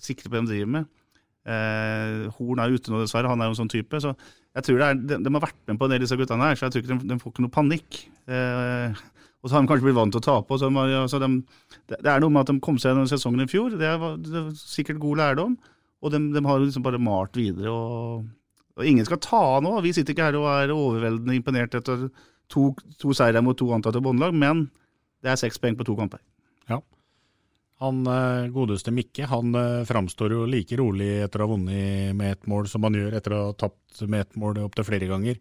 [0.01, 0.89] sikre på det de driver med.
[1.41, 3.29] Eh, Horn er ute nå, dessverre.
[3.31, 4.01] Han er jo en sånn type.
[4.01, 4.13] Så
[4.57, 6.57] jeg tror det er, de, de har vært med på en del disse guttene her,
[6.57, 8.01] så jeg tror ikke de, de får ikke noe panikk.
[8.29, 9.01] Eh,
[9.41, 10.57] og så har de kanskje blitt vant til å tape.
[10.59, 11.29] Så de, altså de,
[11.89, 13.73] det, er noe med at de kom seg gjennom sesongen i fjor.
[13.73, 15.55] Det var, det var sikkert god lærdom.
[16.01, 17.73] Og de, de har liksom bare malt videre.
[17.73, 18.27] Og,
[18.77, 19.73] og ingen skal ta nå.
[19.81, 22.05] Vi sitter ikke her og er overveldende imponert etter
[22.53, 22.67] to,
[23.01, 24.67] to seire mot to antatte båndlag, men
[25.23, 26.21] det er seks poeng på to kamper.
[26.69, 26.81] Ja.
[27.81, 32.35] Han eh, godeste Mikke han eh, framstår jo like rolig etter å ha vunnet med
[32.35, 35.39] ett mål som han gjør etter å ha tapt med ett mål opptil flere ganger.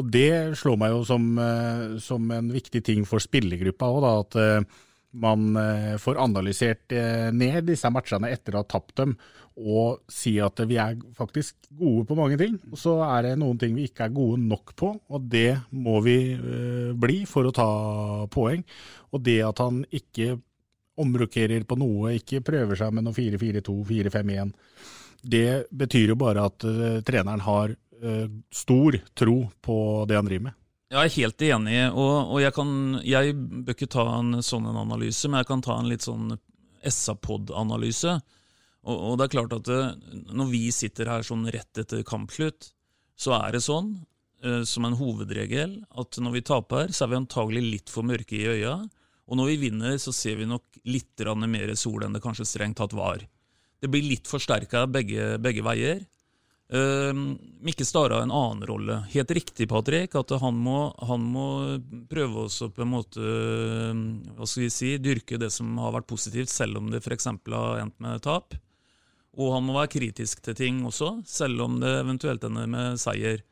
[0.00, 4.40] Og det slår meg jo som, eh, som en viktig ting for spillergruppa òg, at
[5.14, 5.54] man
[6.02, 6.90] får analysert
[7.30, 9.12] ned disse matchene etter å ha tapt dem,
[9.54, 12.56] og si at vi er faktisk gode på mange ting.
[12.72, 16.00] Og så er det noen ting vi ikke er gode nok på, og det må
[16.02, 16.16] vi
[16.98, 17.68] bli for å ta
[18.34, 18.66] poeng.
[19.14, 20.34] Og det at han ikke
[21.00, 24.52] omrokerer på noe, ikke prøver seg med noe 4-4-2, 4-5-1.
[25.24, 29.78] Det betyr jo bare at uh, treneren har uh, stor tro på
[30.08, 30.60] det han driver med.
[30.94, 34.82] Jeg er helt enig, og, og jeg, kan, jeg bør ikke ta en sånn en
[34.84, 36.36] analyse, men jeg kan ta en litt sånn
[36.84, 38.18] SA-pod-analyse.
[38.84, 39.80] Og, og det er klart at det,
[40.36, 42.68] når vi sitter her sånn rett etter kampslutt,
[43.18, 43.94] så er det sånn,
[44.44, 48.36] uh, som en hovedregel, at når vi taper, så er vi antagelig litt for mørke
[48.38, 48.76] i øya.
[49.24, 52.76] Og når vi vinner, så ser vi nok litt mer sol enn det kanskje strengt
[52.76, 53.24] tatt var.
[53.80, 56.04] Det blir litt forsterka begge, begge veier.
[56.72, 57.12] Uh,
[57.64, 58.98] Mikke Stare har en annen rolle.
[59.12, 61.46] Helt riktig, Patrick, at han må, han må
[62.08, 63.92] prøve å på en måte uh,
[64.36, 67.28] hva skal vi si, dyrke det som har vært positivt, selv om det f.eks.
[67.52, 68.56] har endt med tap.
[69.34, 73.42] Og han må være kritisk til ting også, selv om det eventuelt ender med seier.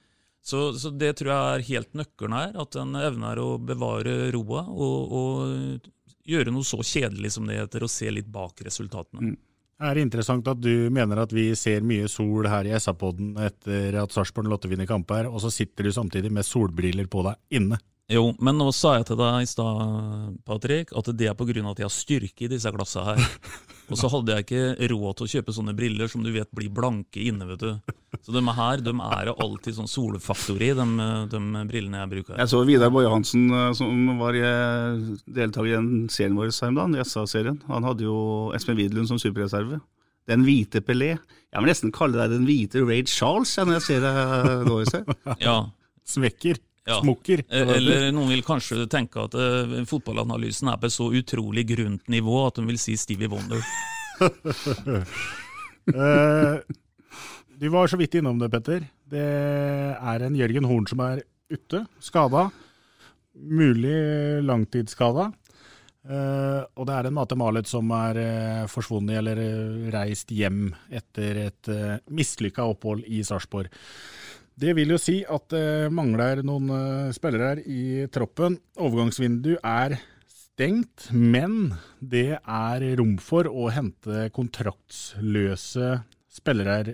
[0.43, 4.65] Så, så det tror jeg er helt nøkkelen her, at en evner å bevare roa
[4.67, 5.93] og, og
[6.27, 9.37] gjøre noe så kjedelig som det heter, og se litt bak resultatene.
[9.83, 13.97] Det er interessant at du mener at vi ser mye sol her i SA-podden etter
[13.99, 17.79] at Sarpsborg Lotte vinner kamper, og så sitter du samtidig med solbriller på deg inne.
[18.13, 21.63] Jo, men nå sa jeg til deg i stad, Patrick, at det er pga.
[21.71, 23.39] at jeg har styrke i disse glassene her.
[23.91, 26.71] Og så hadde jeg ikke råd til å kjøpe sånne briller som du vet blir
[26.73, 27.95] blanke inne, vet du.
[28.23, 30.87] Så de her de er alltid sånn solfaktor i, de,
[31.33, 32.39] de brillene jeg bruker.
[32.39, 36.79] Jeg så Vidar Boje Hansen, eh, som var deltaker i den serien vår her om
[36.81, 37.59] dagen, SA-serien.
[37.69, 38.17] Han hadde jo
[38.57, 39.83] Espen Widlund som superreserve.
[40.31, 41.17] Den hvite Pelé.
[41.53, 44.79] Jeg vil nesten kalle deg den hvite Raid Charles jeg, når jeg ser deg nå.
[45.43, 45.57] Ja.
[46.09, 46.61] Svekker.
[46.89, 46.99] Ja.
[46.99, 47.45] smokker.
[47.49, 52.09] Eh, Eller noen vil kanskje tenke at uh, fotballanalysen er på et så utrolig grunt
[52.11, 53.63] nivå at de vil si Stevie Wonder.
[55.95, 56.59] uh,
[57.63, 58.83] du var så vidt innom det, Petter.
[59.13, 59.29] Det
[59.95, 62.49] er en Jørgen Horn som er ute, skada.
[63.33, 65.31] Mulig langtidsskada.
[66.03, 70.73] Uh, og det er en Mate Malet som er uh, forsvunnet eller eh, reist hjem
[70.91, 73.71] etter et uh, mislykka opphold i Sarpsborg.
[74.59, 78.59] Det vil jo si at det mangler noen eh, spillere her i troppen.
[78.77, 79.97] Overgangsvindu er
[80.29, 85.95] stengt, men det er rom for å hente kontraktsløse
[86.33, 86.91] spillere her.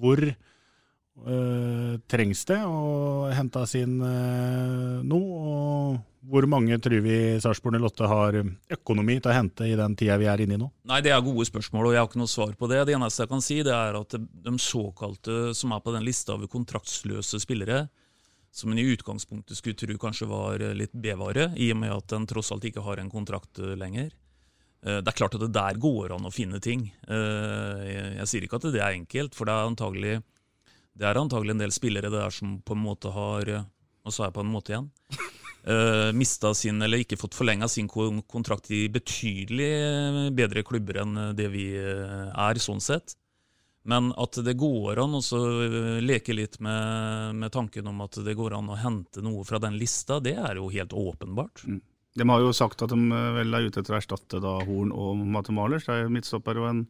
[0.00, 5.40] Hvor øh, trengs det å hente inn øh, noe?
[5.40, 8.36] Og hvor mange tror vi Sarpsborg 08 har
[8.76, 10.68] økonomi til å hente i den tida vi er inne i nå?
[10.90, 12.82] Nei, Det er gode spørsmål, og jeg har ikke noe svar på det.
[12.86, 16.34] Det eneste jeg kan si, det er at de såkalte som er på den lista
[16.36, 17.88] over kontraktsløse spillere,
[18.52, 22.26] som en i utgangspunktet skulle tro kanskje var litt B-vare, i og med at den
[22.26, 24.10] tross alt ikke har en kontrakt eh, lenger.
[24.84, 26.90] Eh, Det er klart at det der går an å finne ting.
[27.08, 30.16] Eh, Jeg sier ikke at det er enkelt, for det er antagelig,
[30.98, 33.64] det er antagelig en del spillere der som på en måte har
[34.00, 34.86] Nå sa jeg på en måte igjen.
[35.60, 41.18] Uh, mista sin, eller ikke fått forlenga sin kontrakt i betydelig eh, bedre klubber enn
[41.36, 43.12] det vi eh, er, sånn sett.
[43.82, 48.36] Men at det går an å eh, leke litt med, med tanken om at det
[48.36, 51.64] går an å hente noe fra den lista, det er jo helt åpenbart.
[52.18, 54.92] De har jo sagt at de eh, vel er ute etter å erstatte da Horn
[54.92, 55.86] og Mate Malers.
[55.86, 56.84] Det er jo midtstopper og en,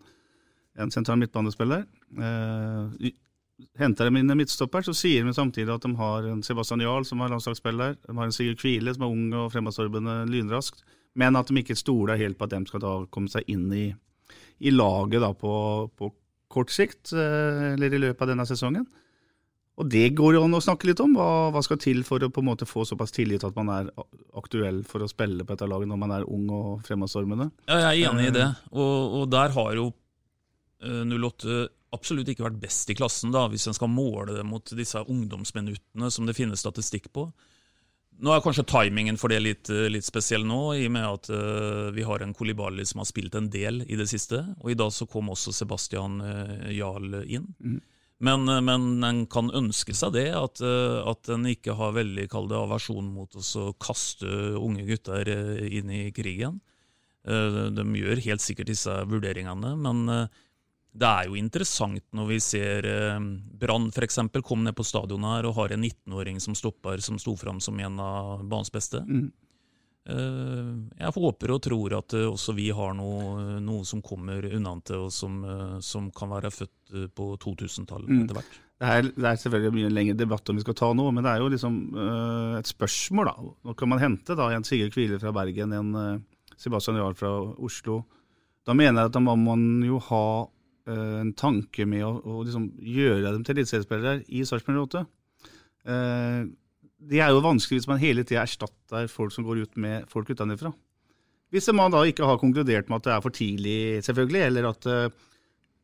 [0.83, 1.87] en sentral midtbanespiller.
[2.18, 3.11] Eh,
[3.79, 7.07] henter de inn en midtstopper, så sier de samtidig at de har en Sebastian Jarl
[7.09, 7.99] som er landslagsspiller.
[8.07, 10.85] De har en Sigurd Kvile som er ung og fremadstormende lynraskt.
[11.18, 13.88] Men at de ikke stoler helt på at de skal da komme seg inn i,
[14.62, 15.53] i laget da på,
[15.99, 16.12] på
[16.51, 18.87] kort sikt, eh, eller i løpet av denne sesongen.
[19.81, 21.14] Og det går jo an å snakke litt om.
[21.16, 23.88] Hva, hva skal til for å på en måte få såpass tillit at man er
[24.37, 27.49] aktuell for å spille på dette laget når man er ung og fremadstormende?
[27.70, 29.88] Ja, jeg er enig i det, og, og der har jo
[30.80, 35.00] 08 absolutt ikke vært best i klassen, da, hvis en skal måle det mot disse
[35.00, 37.26] ungdomsminuttene som det finnes statistikk på.
[38.20, 41.30] Nå er kanskje timingen for det litt, eh, litt spesiell nå, i og med at
[41.32, 44.42] uh, vi har en Kolibali som har spilt en del i det siste.
[44.60, 47.48] Og i dag så kom også Sebastian uh, Jarl inn.
[48.20, 52.28] Men, uh, men en kan ønske seg det, at, uh, at en ikke har veldig
[52.28, 54.28] kall det aversjon mot å kaste
[54.60, 56.60] unge gutter eh, inn i krigen.
[57.28, 60.40] Eh, De gjør helt sikkert disse vurderingene, men eh,
[60.92, 63.18] det er jo interessant når vi ser eh,
[63.61, 64.18] Brann f.eks.
[64.42, 67.79] kom ned på stadionet her og har en 19-åring som stopper, som sto fram som
[67.79, 69.03] en av banens beste.
[69.07, 69.29] Mm.
[70.11, 70.72] Eh,
[71.05, 75.12] Jeg håper og tror at eh, også vi har noe, noe som kommer unnantil, og
[75.14, 78.24] som, eh, som kan være født på 2000-tallet Mm.
[78.24, 78.59] etter hvert.
[78.81, 81.35] Det er, det er selvfølgelig mye lengre debatt om vi skal ta nå, men det
[81.35, 83.29] er jo liksom uh, et spørsmål.
[83.29, 83.50] da.
[83.68, 86.22] Nå kan man hente da en Sigurd Kvile fra Bergen, en uh,
[86.57, 87.29] Sebastian Jarl fra
[87.61, 87.98] Oslo.
[88.64, 90.22] Da mener jeg at da må man jo ha
[90.88, 95.02] en tanke med å, å liksom gjøre dem til eliteseriespillere i Sarpsborg 8.
[95.92, 96.42] Eh,
[97.10, 100.30] det er jo vanskelig hvis man hele tida erstatter folk som går ut med folk
[100.30, 100.72] utenfra.
[101.50, 104.88] Hvis man da ikke har konkludert med at det er for tidlig, selvfølgelig, eller at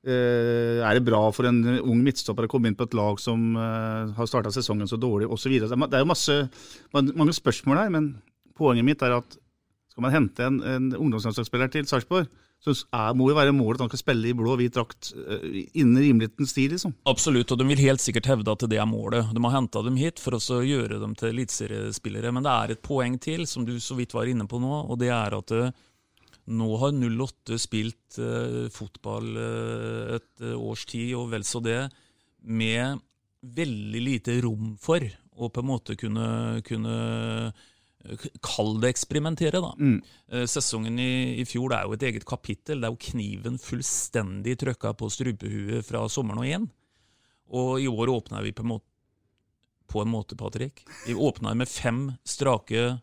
[0.07, 3.57] Eh, er det bra for en ung midtstopper å komme inn på et lag som
[3.59, 5.57] uh, har starta sesongen så dårlig, osv.
[5.59, 6.37] Det er jo masse,
[6.95, 8.13] mange spørsmål her, men
[8.55, 9.35] poenget mitt er at
[9.91, 12.31] skal man hente en, en ungdomslandslagsspiller til Sarpsborg,
[12.75, 15.13] så er, må jo være målet at han skal spille i blå og hvit drakt
[15.15, 15.45] eh,
[15.79, 16.95] innen rimelighetens tid, liksom.
[17.09, 19.31] Absolutt, og de vil helt sikkert hevde at det er målet.
[19.35, 22.33] De har henta dem hit for å gjøre dem til eliteseriespillere.
[22.35, 24.99] Men det er et poeng til, som du så vidt var inne på nå, og
[25.03, 25.85] det er at eh,
[26.57, 31.81] nå har 08 spilt uh, fotball uh, et års tid, og vel så det,
[32.47, 33.01] med
[33.57, 35.03] veldig lite rom for
[35.37, 36.95] å på en måte kunne, kunne
[38.45, 39.73] Kall det eksperimentere, da.
[39.79, 40.01] Mm.
[40.33, 42.81] Eh, Sesongen i, i fjor det er jo et eget kapittel.
[42.81, 46.69] Det er jo kniven fullstendig trøkka på strupehuet fra sommeren og inn.
[47.57, 48.89] Og i år åpna vi på en måte,
[49.87, 50.83] på en måte Patrick.
[51.07, 52.97] Vi åpna med fem strake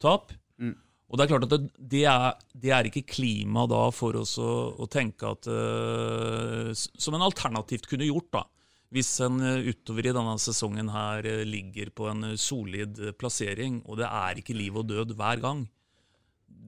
[0.00, 0.32] tap.
[0.60, 0.76] Mm.
[1.10, 1.60] Og det er klart at det,
[1.92, 7.18] det, er, det er ikke klima da for oss å, å tenke at uh, Som
[7.18, 8.44] en alternativt kunne gjort, da.
[8.90, 13.84] Hvis en eh, utover i denne sesongen her eh, ligger på en eh, solid plassering,
[13.86, 15.68] og det er ikke liv og død hver gang.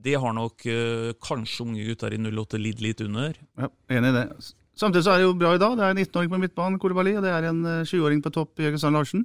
[0.03, 0.65] Det har nok
[1.23, 3.37] kanskje unge gutter i 08 lidd litt under.
[3.59, 4.25] Ja, enig i det.
[4.79, 5.77] Samtidig så er det jo bra i dag.
[5.79, 8.63] Det er en 19-åring på midtbanen, Kolibali, og det er en eh, 20-åring på topp,
[8.63, 9.25] Jørgen Strand Larsen.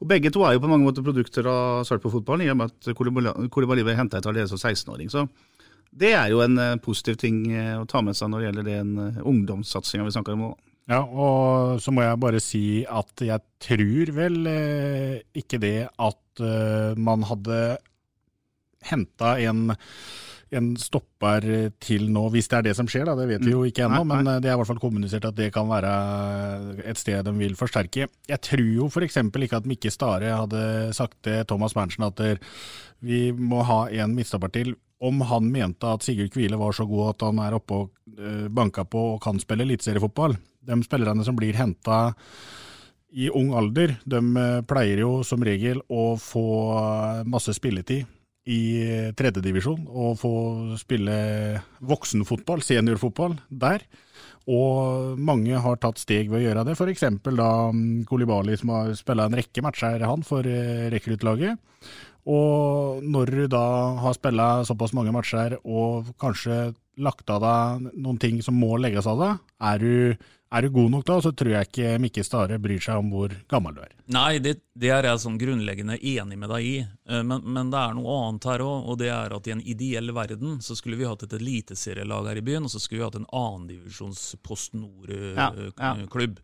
[0.00, 2.90] Og begge to er jo på mange måter produkter av Sarpsborg-fotballen, i og med at
[2.98, 5.12] Kolibali- ble henta ut allerede som 16-åring.
[5.12, 5.26] Så
[5.96, 7.44] det er jo en positiv ting
[7.78, 10.50] å ta med seg når det gjelder den ungdomssatsinga vi snakker om nå.
[10.88, 16.40] Ja, og så må jeg bare si at jeg tror vel eh, ikke det at
[16.40, 17.58] eh, man hadde
[18.88, 19.74] henta en,
[20.48, 21.44] en stopper
[21.84, 24.00] til nå, hvis det er det som skjer, da, det vet vi jo ikke ennå,
[24.00, 24.14] Mm.
[24.14, 25.92] Men eh, det er i hvert fall kommunisert at det kan være
[26.88, 28.08] et sted de vil forsterke.
[28.32, 29.20] Jeg tror jo f.eks.
[29.28, 32.24] ikke at Mikke Stare hadde sagt til Thomas Berntsen at
[33.04, 34.72] vi må ha en midtstopper til.
[35.04, 38.16] Om han mente at Sigurd Kvile var så god at han er oppe og
[38.50, 40.34] banka på og kan spille eliteseriefotball.
[40.68, 42.12] De spillerne som blir henta
[43.08, 46.46] i ung alder, de eh, pleier jo som regel å få
[47.28, 48.04] masse spilletid
[48.48, 48.60] i
[49.16, 50.34] tredjedivisjon og få
[50.80, 51.16] spille
[51.84, 53.84] voksenfotball, seniorfotball, der.
[54.48, 57.04] Og mange har tatt steg ved å gjøre det, f.eks.
[57.28, 61.60] da mm, Kolibali som har spilla en rekke matcher han for eh, rekruttlaget.
[62.28, 63.66] Og når du da
[64.02, 69.06] har spilla såpass mange matcher og kanskje lagt av deg noen ting som må legges
[69.08, 69.92] av deg, er du,
[70.50, 73.34] er du god nok da, så tror jeg ikke Mikke Stare bryr seg om hvor
[73.50, 73.90] gammel du er.
[74.14, 76.76] Nei, det, det er jeg sånn grunnleggende enig med deg i.
[76.80, 79.64] Eh, Men, men det er noe annet her òg, og det er at i en
[79.64, 83.08] ideell verden så skulle vi hatt et eliteserielag her i byen, og så skulle vi
[83.08, 85.94] hatt en annendivisjons Post Ja, ja.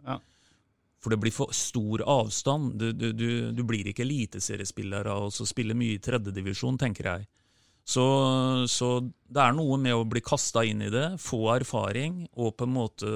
[0.05, 0.19] Ja.
[1.05, 2.79] For det blir for stor avstand.
[2.81, 7.27] Du, du, du, du blir ikke eliteseriespiller av å spille mye i tredjedivisjon, tenker jeg.
[7.85, 8.05] Så,
[8.73, 12.65] så det er noe med å bli kasta inn i det, få erfaring og på
[12.65, 13.11] en måte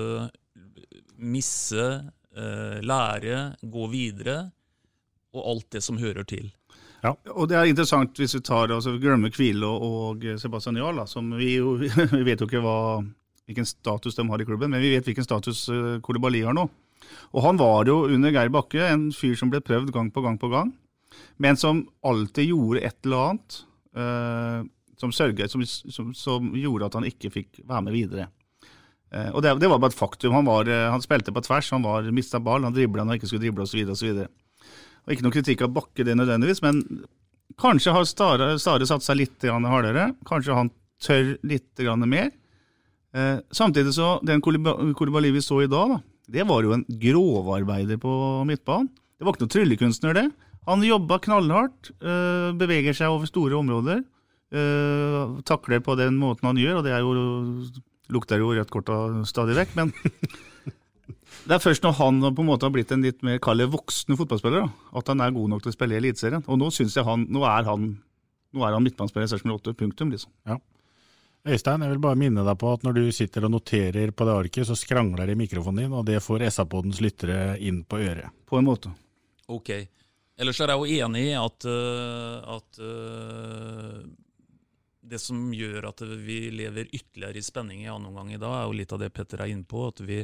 [1.18, 1.88] misse,
[2.36, 4.38] eh, lære, gå videre,
[5.34, 6.48] og alt det som hører til.
[7.04, 7.12] Ja.
[7.36, 11.30] Og det er interessant hvis vi tar altså, glemmer Kvile og, og Sebastian Jarl, som
[11.38, 11.76] vi jo
[12.16, 12.78] vi vet jo ikke hva,
[13.46, 16.66] hvilken status de har i klubben, men vi vet hvilken status uh, Kolibali har nå.
[17.32, 20.38] Og han var jo under Geir Bakke en fyr som ble prøvd gang på gang
[20.40, 20.72] på gang,
[21.40, 23.60] men som alltid gjorde et eller annet
[23.96, 24.66] eh,
[25.00, 28.26] som, sørget, som, som, som gjorde at han ikke fikk være med videre.
[29.14, 30.34] Eh, og det, det var bare et faktum.
[30.36, 33.20] Han, var, eh, han spilte på tvers, han var mista ball, han dribla når han
[33.20, 33.94] ikke skulle drible osv.
[33.94, 34.26] osv.
[35.08, 36.82] Ikke noe kritikk av Bakke det nødvendigvis, men
[37.60, 40.10] kanskje har Stare, satt seg litt hardere.
[40.28, 40.72] Kanskje han
[41.04, 42.30] tør litt mer.
[43.16, 47.96] Eh, samtidig så, den Kolibali vi så i dag, da, det var jo en grovarbeider
[48.02, 48.12] på
[48.44, 48.90] midtbanen.
[49.18, 50.28] Det var ikke noen tryllekunstner, det.
[50.68, 51.88] Han jobba knallhardt,
[52.60, 54.02] beveger seg over store områder.
[55.48, 57.14] takler på den måten han gjør, og det er jo,
[58.12, 58.90] lukter jo rødt kort
[59.28, 59.76] stadig vekk.
[59.78, 59.92] Men
[61.48, 63.72] det er først når han på en måte har blitt en litt mer kall voksne
[63.76, 66.44] voksen fotballspiller, da, at han er god nok til å spille i Eliteserien.
[66.46, 67.92] Og nå synes jeg han, nå er han,
[68.56, 70.32] nå er han midtbanespiller i Sarpsborg 8, punktum, liksom.
[70.48, 70.58] Ja.
[71.48, 74.34] Øystein, jeg vil bare minne deg på at når du sitter og noterer på det
[74.34, 78.34] arket, så skrangler det i mikrofonen din, og det får SA-podens lyttere inn på øret.
[78.48, 78.92] På en måte.
[79.48, 79.70] Ok.
[80.38, 84.02] Ellers er jeg jo enig i at, øh, at øh,
[85.08, 88.68] det som gjør at vi lever ytterligere i spenning i annen omgang i dag, er
[88.68, 89.86] jo litt av det Petter er inne på.
[89.90, 90.20] At vi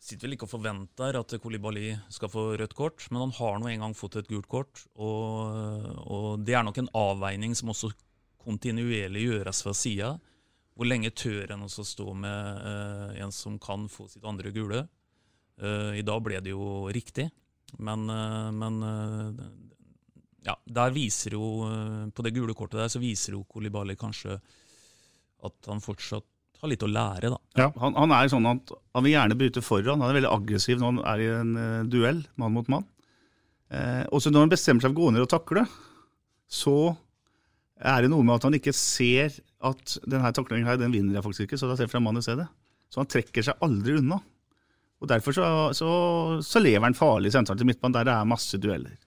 [0.00, 3.68] sitter vel ikke og forventer at Kolibali skal få rødt kort, men han har nå
[3.70, 4.84] en gang fått et gult kort.
[4.96, 7.92] Og, og det er nok en avveining som også
[8.40, 10.14] kontinuerlig gjøres fra sida.
[10.76, 14.86] Hvor lenge tør en også stå med uh, en som kan få sitt andre gule?
[15.60, 17.26] Uh, I dag ble det jo riktig,
[17.76, 18.80] men, uh, men
[20.46, 24.38] ja, der viser jo eh, På det gule kortet der så viser jo Kolibali kanskje
[25.44, 26.26] at han fortsatt
[26.60, 27.68] har litt å lære, da.
[27.80, 30.02] Han, han er sånn at han vil gjerne bryte foran.
[30.02, 32.84] Han er veldig aggressiv når han er i en uh, duell, mann mot mann.
[33.72, 35.64] Eh, også når han bestemmer seg for å gå ned og takle,
[36.50, 36.74] så
[37.80, 41.24] er det noe med at han ikke ser at denne taklingen her, den vinner jeg
[41.24, 42.48] faktisk ikke, så da ser jeg mannen i stedet.
[42.92, 44.20] Så han trekker seg aldri unna.
[45.00, 45.90] Og Derfor så, så,
[46.44, 48.98] så lever han farlig sentralt til midtbanen, der det er masse dueller.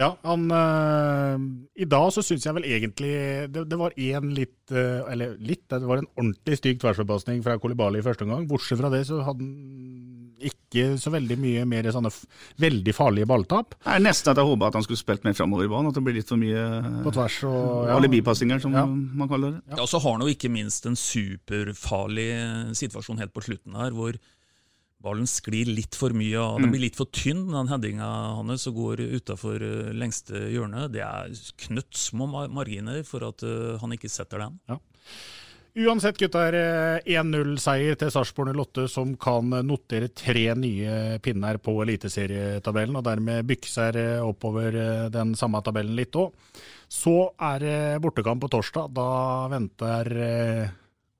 [0.00, 1.42] Ja, han øh,
[1.78, 3.12] I dag så syns jeg vel egentlig
[3.54, 7.54] det, det var én litt øh, Eller litt, det var en ordentlig stygg tverrforbasning fra
[7.62, 8.48] Kolibali i første omgang.
[8.50, 12.24] Bortsett fra det så hadde han ikke så veldig mye mer sånne f
[12.60, 13.76] veldig farlige balltap.
[13.78, 15.96] Det er nesten at jeg håpa at han skulle spilt mer framover i banen, at
[15.96, 16.64] det blir litt for mye
[17.06, 17.94] På tvers og ja.
[17.94, 18.82] alibipassinger, som Ja.
[18.90, 19.62] man kaller det.
[19.76, 22.28] Ja, og så har han jo ikke minst en superfarlig
[22.82, 24.18] situasjon helt på slutten her, hvor
[25.04, 26.56] ballen sklir litt for mye av.
[26.58, 26.72] Den Mm.
[26.74, 28.08] blir litt for tynn, den headinga
[28.40, 29.60] hans, og går utafor
[29.94, 30.88] lengste hjørne.
[30.90, 31.28] Det er
[31.68, 34.58] knøttsmå mar- marginer for at eh, han ikke setter den.
[35.76, 36.54] Uansett, gutter.
[36.54, 43.42] eh, 1-0-seier til Sarpsborg 08, som kan notere tre nye pinner på eliteserietabellen, og dermed
[43.48, 46.30] bykke seg eh, oppover eh, den samme tabellen litt òg.
[46.88, 48.92] Så er det bortekamp på torsdag.
[48.94, 50.68] Da venter eh,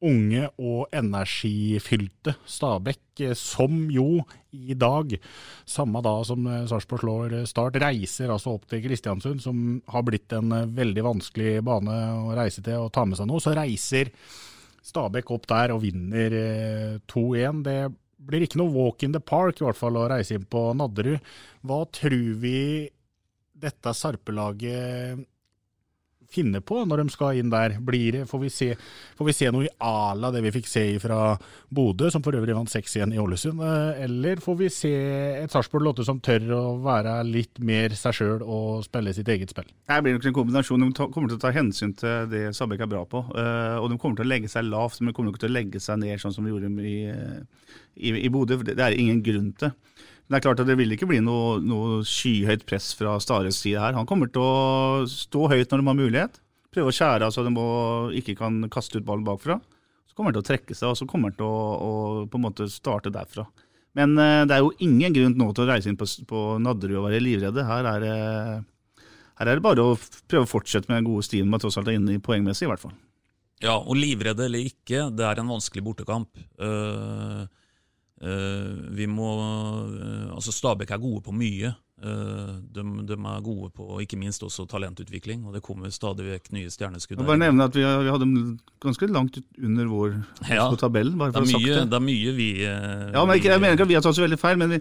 [0.05, 4.23] unge og energifylte Stabæk, eh, som jo
[4.55, 5.17] i dag,
[5.67, 10.07] samme da som eh, Sarpsborg slår eh, Start, reiser altså opp til Kristiansund, som har
[10.07, 13.43] blitt en veldig vanskelig bane å reise til og ta med seg noe.
[13.43, 14.13] Så reiser
[14.85, 17.63] Stabæk opp der og vinner eh, 2-1.
[17.65, 17.79] Det
[18.25, 21.33] blir ikke noe walk in the park, i hvert fall å reise inn på Nadderud.
[21.65, 22.59] Hva tror vi
[23.65, 25.25] dette Sarpelaget
[26.35, 27.77] finner på når de skal inn der?
[27.85, 28.69] Blir får, vi se,
[29.19, 31.19] får vi se noe i ala det vi fikk se fra
[31.75, 33.63] Bodø, som for øvrig vant 6 igjen i Ålesund?
[33.63, 34.93] eh, Eller får vi se
[35.45, 39.55] et Sarpsborg Lotte som tør å være litt mer seg sjøl og spille sitt eget
[39.55, 39.71] spill?
[39.89, 40.87] Det blir nok en kombinasjon.
[40.89, 43.25] De kommer til å ta hensyn til det Sabek er bra på.
[43.39, 45.59] eh, og de kommer til å legge seg lavt, men de kommer ikke til å
[45.59, 46.99] legge seg ned sånn som de gjorde i,
[47.97, 48.61] i, i Bodø.
[48.65, 49.73] det er ingen grunn til.
[50.25, 53.59] Men det er klart at det vil ikke bli noe, noe skyhøyt press fra Stares
[53.61, 53.97] side her.
[53.99, 56.41] Han kommer til å stå høyt når de har mulighet.
[56.75, 57.67] Prøve å skjære av så de må,
[58.17, 59.59] ikke kan kaste ut ballen bakfra.
[60.09, 61.93] Så kommer han til å trekke seg, og så kommer han til å, å
[62.31, 63.45] på en måte starte derfra.
[63.95, 67.03] Men eh, det er jo ingen grunn nå til å reise inn på, på Nadderud
[67.03, 67.67] og være livredde.
[67.69, 68.15] Her er det
[69.35, 69.97] her er det bare å
[70.31, 72.71] prøve å fortsette med den gode stilen man tross alt er inne i poengmessig, i
[72.71, 72.95] hvert fall.
[73.63, 76.39] Ja, og livredde eller ikke, det er en vanskelig bortekamp.
[76.39, 77.45] Eh, eh,
[78.95, 79.31] vi må
[79.91, 81.75] eh, Altså, Stabæk er gode på mye.
[82.05, 86.51] Eh, de, de er gode på ikke minst også talentutvikling, og det kommer stadig vekk
[86.53, 87.17] nye stjerneskudd.
[87.17, 90.11] Jeg bare nevne at vi, vi hadde dem ganske langt under vår
[90.51, 91.87] Ja, på tabellen, bare for å ha sagt det.
[91.95, 94.19] det er mye vi eh, Ja, men ikke, Jeg mener ikke at vi har tatt
[94.19, 94.81] så veldig feil, men vi,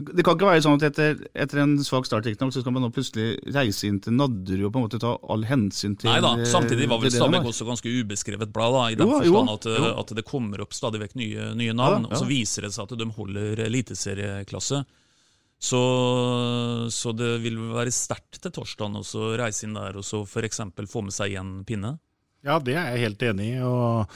[0.00, 2.86] det kan ikke være sånn at etter, etter en svak start riktignok, så skal man
[2.86, 6.22] nå plutselig reise inn til Nadderud og på en måte ta all hensyn til Nei
[6.24, 9.68] da, eh, samtidig var vel Stabæk også ganske ubeskrevet blad, da, i den forstand at,
[9.76, 9.92] jo.
[10.06, 12.06] at det kommer opp stadig vekk nye, nye navn.
[12.06, 12.16] Ja, ja.
[12.16, 14.86] Og så viser det seg at de holder eliteserieklasse.
[15.62, 15.80] Så,
[16.90, 20.64] så det vil være sterkt til torsdag å reise inn der og så f.eks.
[20.90, 21.96] få med seg én pinne.
[22.42, 23.60] Ja, det er jeg helt enig i.
[23.62, 24.10] og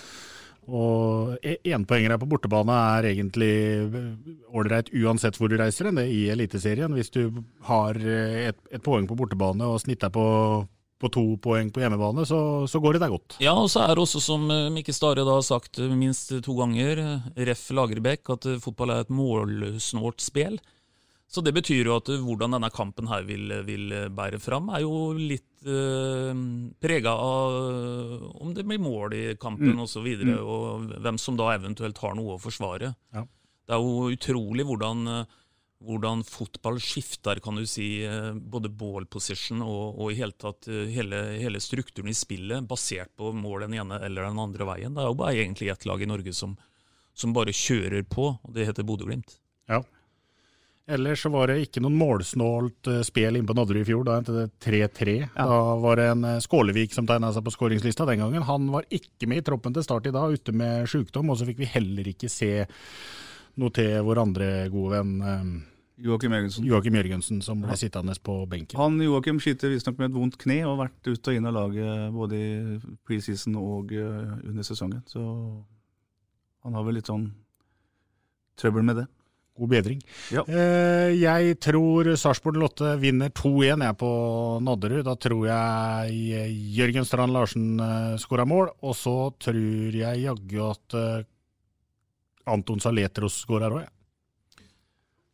[0.67, 3.51] og Enpoengere på bortebane er egentlig
[4.51, 6.95] ålreit uansett hvor du reiser hen, i Eliteserien.
[6.97, 7.29] Hvis du
[7.69, 10.27] har et, et poeng på bortebane og snitter på,
[10.99, 13.39] på to poeng på hjemmebane, så, så går det deg godt.
[13.45, 16.59] Ja, og så er det også, som eh, Mikke Stare da har sagt minst to
[16.59, 17.69] ganger, eh, ref.
[17.71, 20.59] Lagerbäck, at eh, fotball er et målsnålt spill.
[21.29, 25.13] Så det betyr jo at hvordan denne kampen her vil, vil bære fram, er jo
[25.19, 26.31] litt eh,
[26.81, 29.81] prega av om det blir mål i kampen Mm.
[29.83, 30.47] og så videre, Mm.
[30.47, 32.95] og hvem som da eventuelt har noe å forsvare.
[33.13, 33.25] Ja.
[33.67, 35.27] Det er jo utrolig hvordan,
[35.83, 40.69] hvordan fotball skifter, kan du si, eh, både ball position og, og i hele tatt
[40.69, 44.95] eh, hele, hele strukturen i spillet, basert på mål den ene eller den andre veien.
[44.95, 46.57] Det er jo bare egentlig ett lag i Norge som,
[47.15, 49.41] som bare kjører på, og det heter Bodø-Glimt.
[49.69, 49.83] Ja.
[50.87, 54.05] Ellers så var det ikke noen målsnålt spel inne på Nadderud i fjor.
[54.07, 55.15] Da endte det 3-3.
[55.35, 58.45] Da var det en eh, Skålevik som tegna seg på skåringslista den gangen.
[58.47, 61.33] Han var ikke med i troppen til start i dag, ute med sjukdom.
[61.35, 62.53] Og så fikk vi heller ikke se
[63.59, 65.51] noe til vår andre gode venn eh,
[66.07, 66.69] Joakim Jørgensen.
[66.69, 68.79] Joakim Jørgensen, som ble sittende på benken.
[68.79, 71.57] Han Joakim sliter visstnok med et vondt kne og har vært ut og inn av
[71.57, 72.79] laget både i
[73.09, 75.03] preseason og eh, under sesongen.
[75.11, 75.25] Så
[76.63, 77.31] han har vel litt sånn
[78.61, 79.11] trøbbel med det.
[79.57, 80.01] God bedring.
[80.35, 80.45] Ja.
[80.45, 84.11] Eh, jeg tror Sarpsborg Lotte vinner 2-1 jeg på
[84.65, 85.05] Nadderud.
[85.07, 90.59] Da tror jeg eh, Jørgen Strand Larsen uh, skåra mål, og så tror jeg jaggu
[90.67, 91.27] at eh,
[92.53, 93.93] Anton Saletros skårer òg, jeg.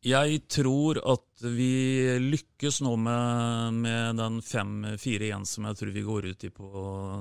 [0.02, 6.26] Jeg tror at vi lykkes nå med, med den 5-4-1 som jeg tror vi går
[6.32, 6.70] ut i på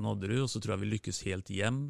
[0.01, 1.83] Nadderud, og så tror jeg vi lykkes helt hjem.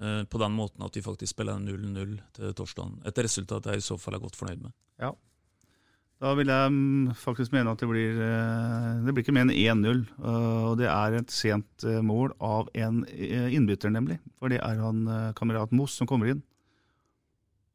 [0.00, 2.98] Eh, På den måten at vi faktisk spiller 0-0 til torsdagen.
[3.06, 4.72] Et resultat jeg i så fall er godt fornøyd med.
[5.00, 5.12] Ja.
[6.18, 9.52] Da vil jeg mm, faktisk mene at det blir eh, Det blir ikke mer enn
[9.84, 10.04] 1-0.
[10.24, 14.18] eh, Og det er et sent mål av en innbytter, nemlig.
[14.40, 15.04] For det er han
[15.36, 16.42] kamerat Moss som kommer inn.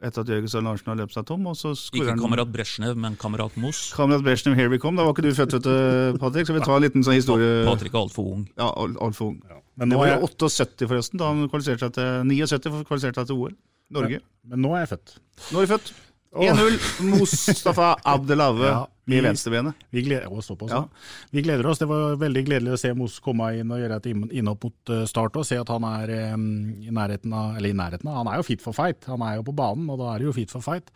[0.01, 1.43] Etter at Jørgen Strand Larsen har løpt seg tom.
[1.45, 3.93] og så Ikke han- kamerat Bresjnev, men kamerat Moss.
[3.93, 4.97] Kamerat Bresjnev, here we come.
[4.97, 6.47] Da var ikke du født, vet du, Patrick.
[6.49, 7.63] Så vi tar en liten sånn historie.
[7.69, 8.47] Patrick er altfor ung.
[8.57, 9.41] Ja, alt- altfor ung.
[9.81, 13.23] Men det var jo jeg- 78 forresten, da han kvalifiserte seg til 79 for kvalifiserte
[13.23, 13.57] seg til OL.
[13.91, 14.21] Norge.
[14.47, 15.17] Men nå er jeg født.
[15.51, 15.91] Nå er du født.
[16.31, 16.75] 1-0.
[17.11, 19.75] Mustafa Abdelave Ja, i venstrebenet.
[19.91, 20.85] Vi gleder, å, såpass, Ja.
[21.33, 21.81] vi gleder oss.
[21.81, 24.93] Det var veldig gledelig å se Mos komme inn og gjøre et inn- innhopp mot
[24.95, 26.45] eh, Start og se at han er um,
[26.79, 29.03] i nærheten av Eller i nærheten av, han er jo fit for fight.
[29.11, 30.87] Han er jo på banen, og da er det jo fit for fight.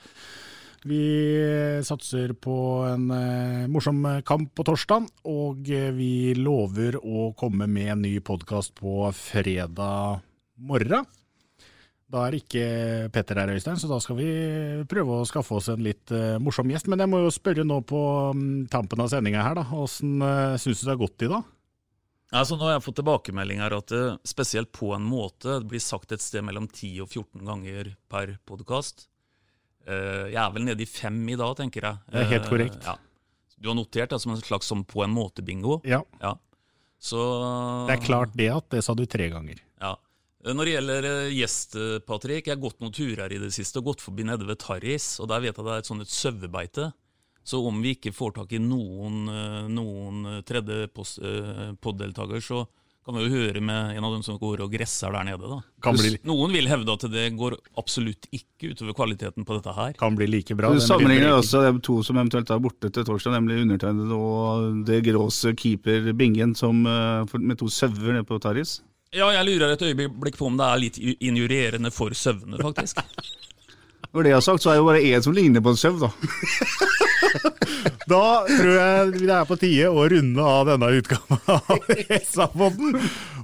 [0.85, 2.55] Vi satser på
[2.85, 8.19] en eh, morsom kamp på torsdag, og eh, vi lover å komme med en ny
[8.21, 10.19] podkast på fredag
[10.61, 11.07] morgen.
[12.05, 12.67] Da er ikke
[13.09, 14.29] Petter her, Øystein, så da skal vi
[14.85, 16.85] prøve å skaffe oss en litt eh, morsom gjest.
[16.93, 18.03] Men jeg må jo spørre nå på
[18.37, 19.65] mm, tampen av sendinga her, da.
[19.81, 21.49] Åssen uh, syns du det har gått i dag?
[22.29, 26.13] Altså, nå har jeg fått tilbakemelding her at det, spesielt på en måte blir sagt
[26.13, 29.07] et sted mellom 10 og 14 ganger per podkast.
[29.85, 31.97] Jeg er vel nede i fem i dag, tenker jeg.
[32.11, 32.83] Det er helt Eh, korrekt.
[32.85, 32.95] ja.
[33.61, 35.81] Du har notert det som en slags som på en måte-bingo?
[35.85, 36.01] Ja.
[36.99, 39.59] Så Det er klart det at det sa du tre ganger.
[39.81, 39.95] Ja.
[40.45, 43.77] Når det gjelder eh, gjest, eh, Patrick, jeg har gått noen turer i det siste
[43.81, 46.07] og gått forbi nede ved Tarris, og der vet jeg det er et sånt et
[46.13, 46.93] sauebeite.
[47.45, 50.87] Så om vi ikke får tak i noen, eh, noen tredje
[51.81, 52.65] poddeltaker, så
[53.05, 55.45] kan vi jo høre med en av dem som går og gresser der nede.
[55.45, 55.91] da.
[55.93, 56.15] Bli...
[56.25, 59.93] Noen vil hevde at det går absolutt ikke utover kvaliteten på dette her.
[59.99, 60.73] Kan bli like bra.
[60.73, 65.03] Du sammenligner også de to som eventuelt er borte til torsdag, nemlig undertegnet og det
[65.05, 68.79] gråse keeper Bingen som, med to sauer nede på Taris.
[69.15, 72.99] Ja, jeg lurer et øyeblikk på om det er litt injurierende for søvnene, faktisk.
[74.15, 75.97] Når det er sagt, så er det jo bare én som ligner på en sau,
[75.99, 76.07] da.
[78.13, 81.89] da tror jeg det er på tide å runde av denne utgaven av
[82.23, 82.95] SA-podden.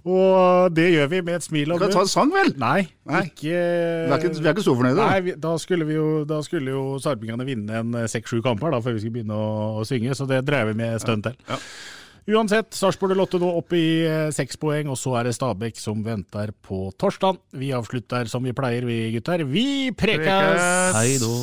[0.02, 2.54] Og det gjør vi med et smil Kan vi ta en sang, vel?
[2.62, 2.88] Nei.
[3.10, 3.26] Nei.
[3.28, 5.08] Ikke, vi, er ikke, vi er ikke så fornøyde.
[5.12, 8.96] Nei, da skulle, vi jo, da skulle jo sarpingene vinne en seks-sju kamper da, før
[8.96, 9.50] vi skulle begynne å,
[9.82, 11.36] å, synge, så det dreier vi med en stund til.
[11.52, 11.60] Ja.
[11.60, 11.66] Ja.
[12.30, 16.04] Uansett, Sarpsborg Lotte nå opp i eh, seks poeng, og så er det Stabæk som
[16.06, 17.40] venter på torsdag.
[17.58, 19.42] Vi avslutter som vi pleier, vi gutter.
[19.50, 20.62] Vi prekes!
[20.94, 21.34] Hei då.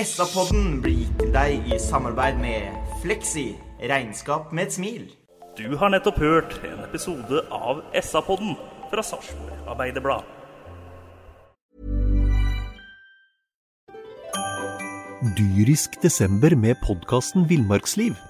[0.00, 3.50] SA-podden blir gitt til deg i samarbeid med Fleksi
[3.90, 5.04] regnskap med et smil.
[5.58, 8.54] Du har nettopp hørt en episode av SA-podden
[8.92, 10.36] fra Sarpsborg Arbeiderblad.
[15.36, 18.29] Dyrisk desember med podkasten Villmarksliv.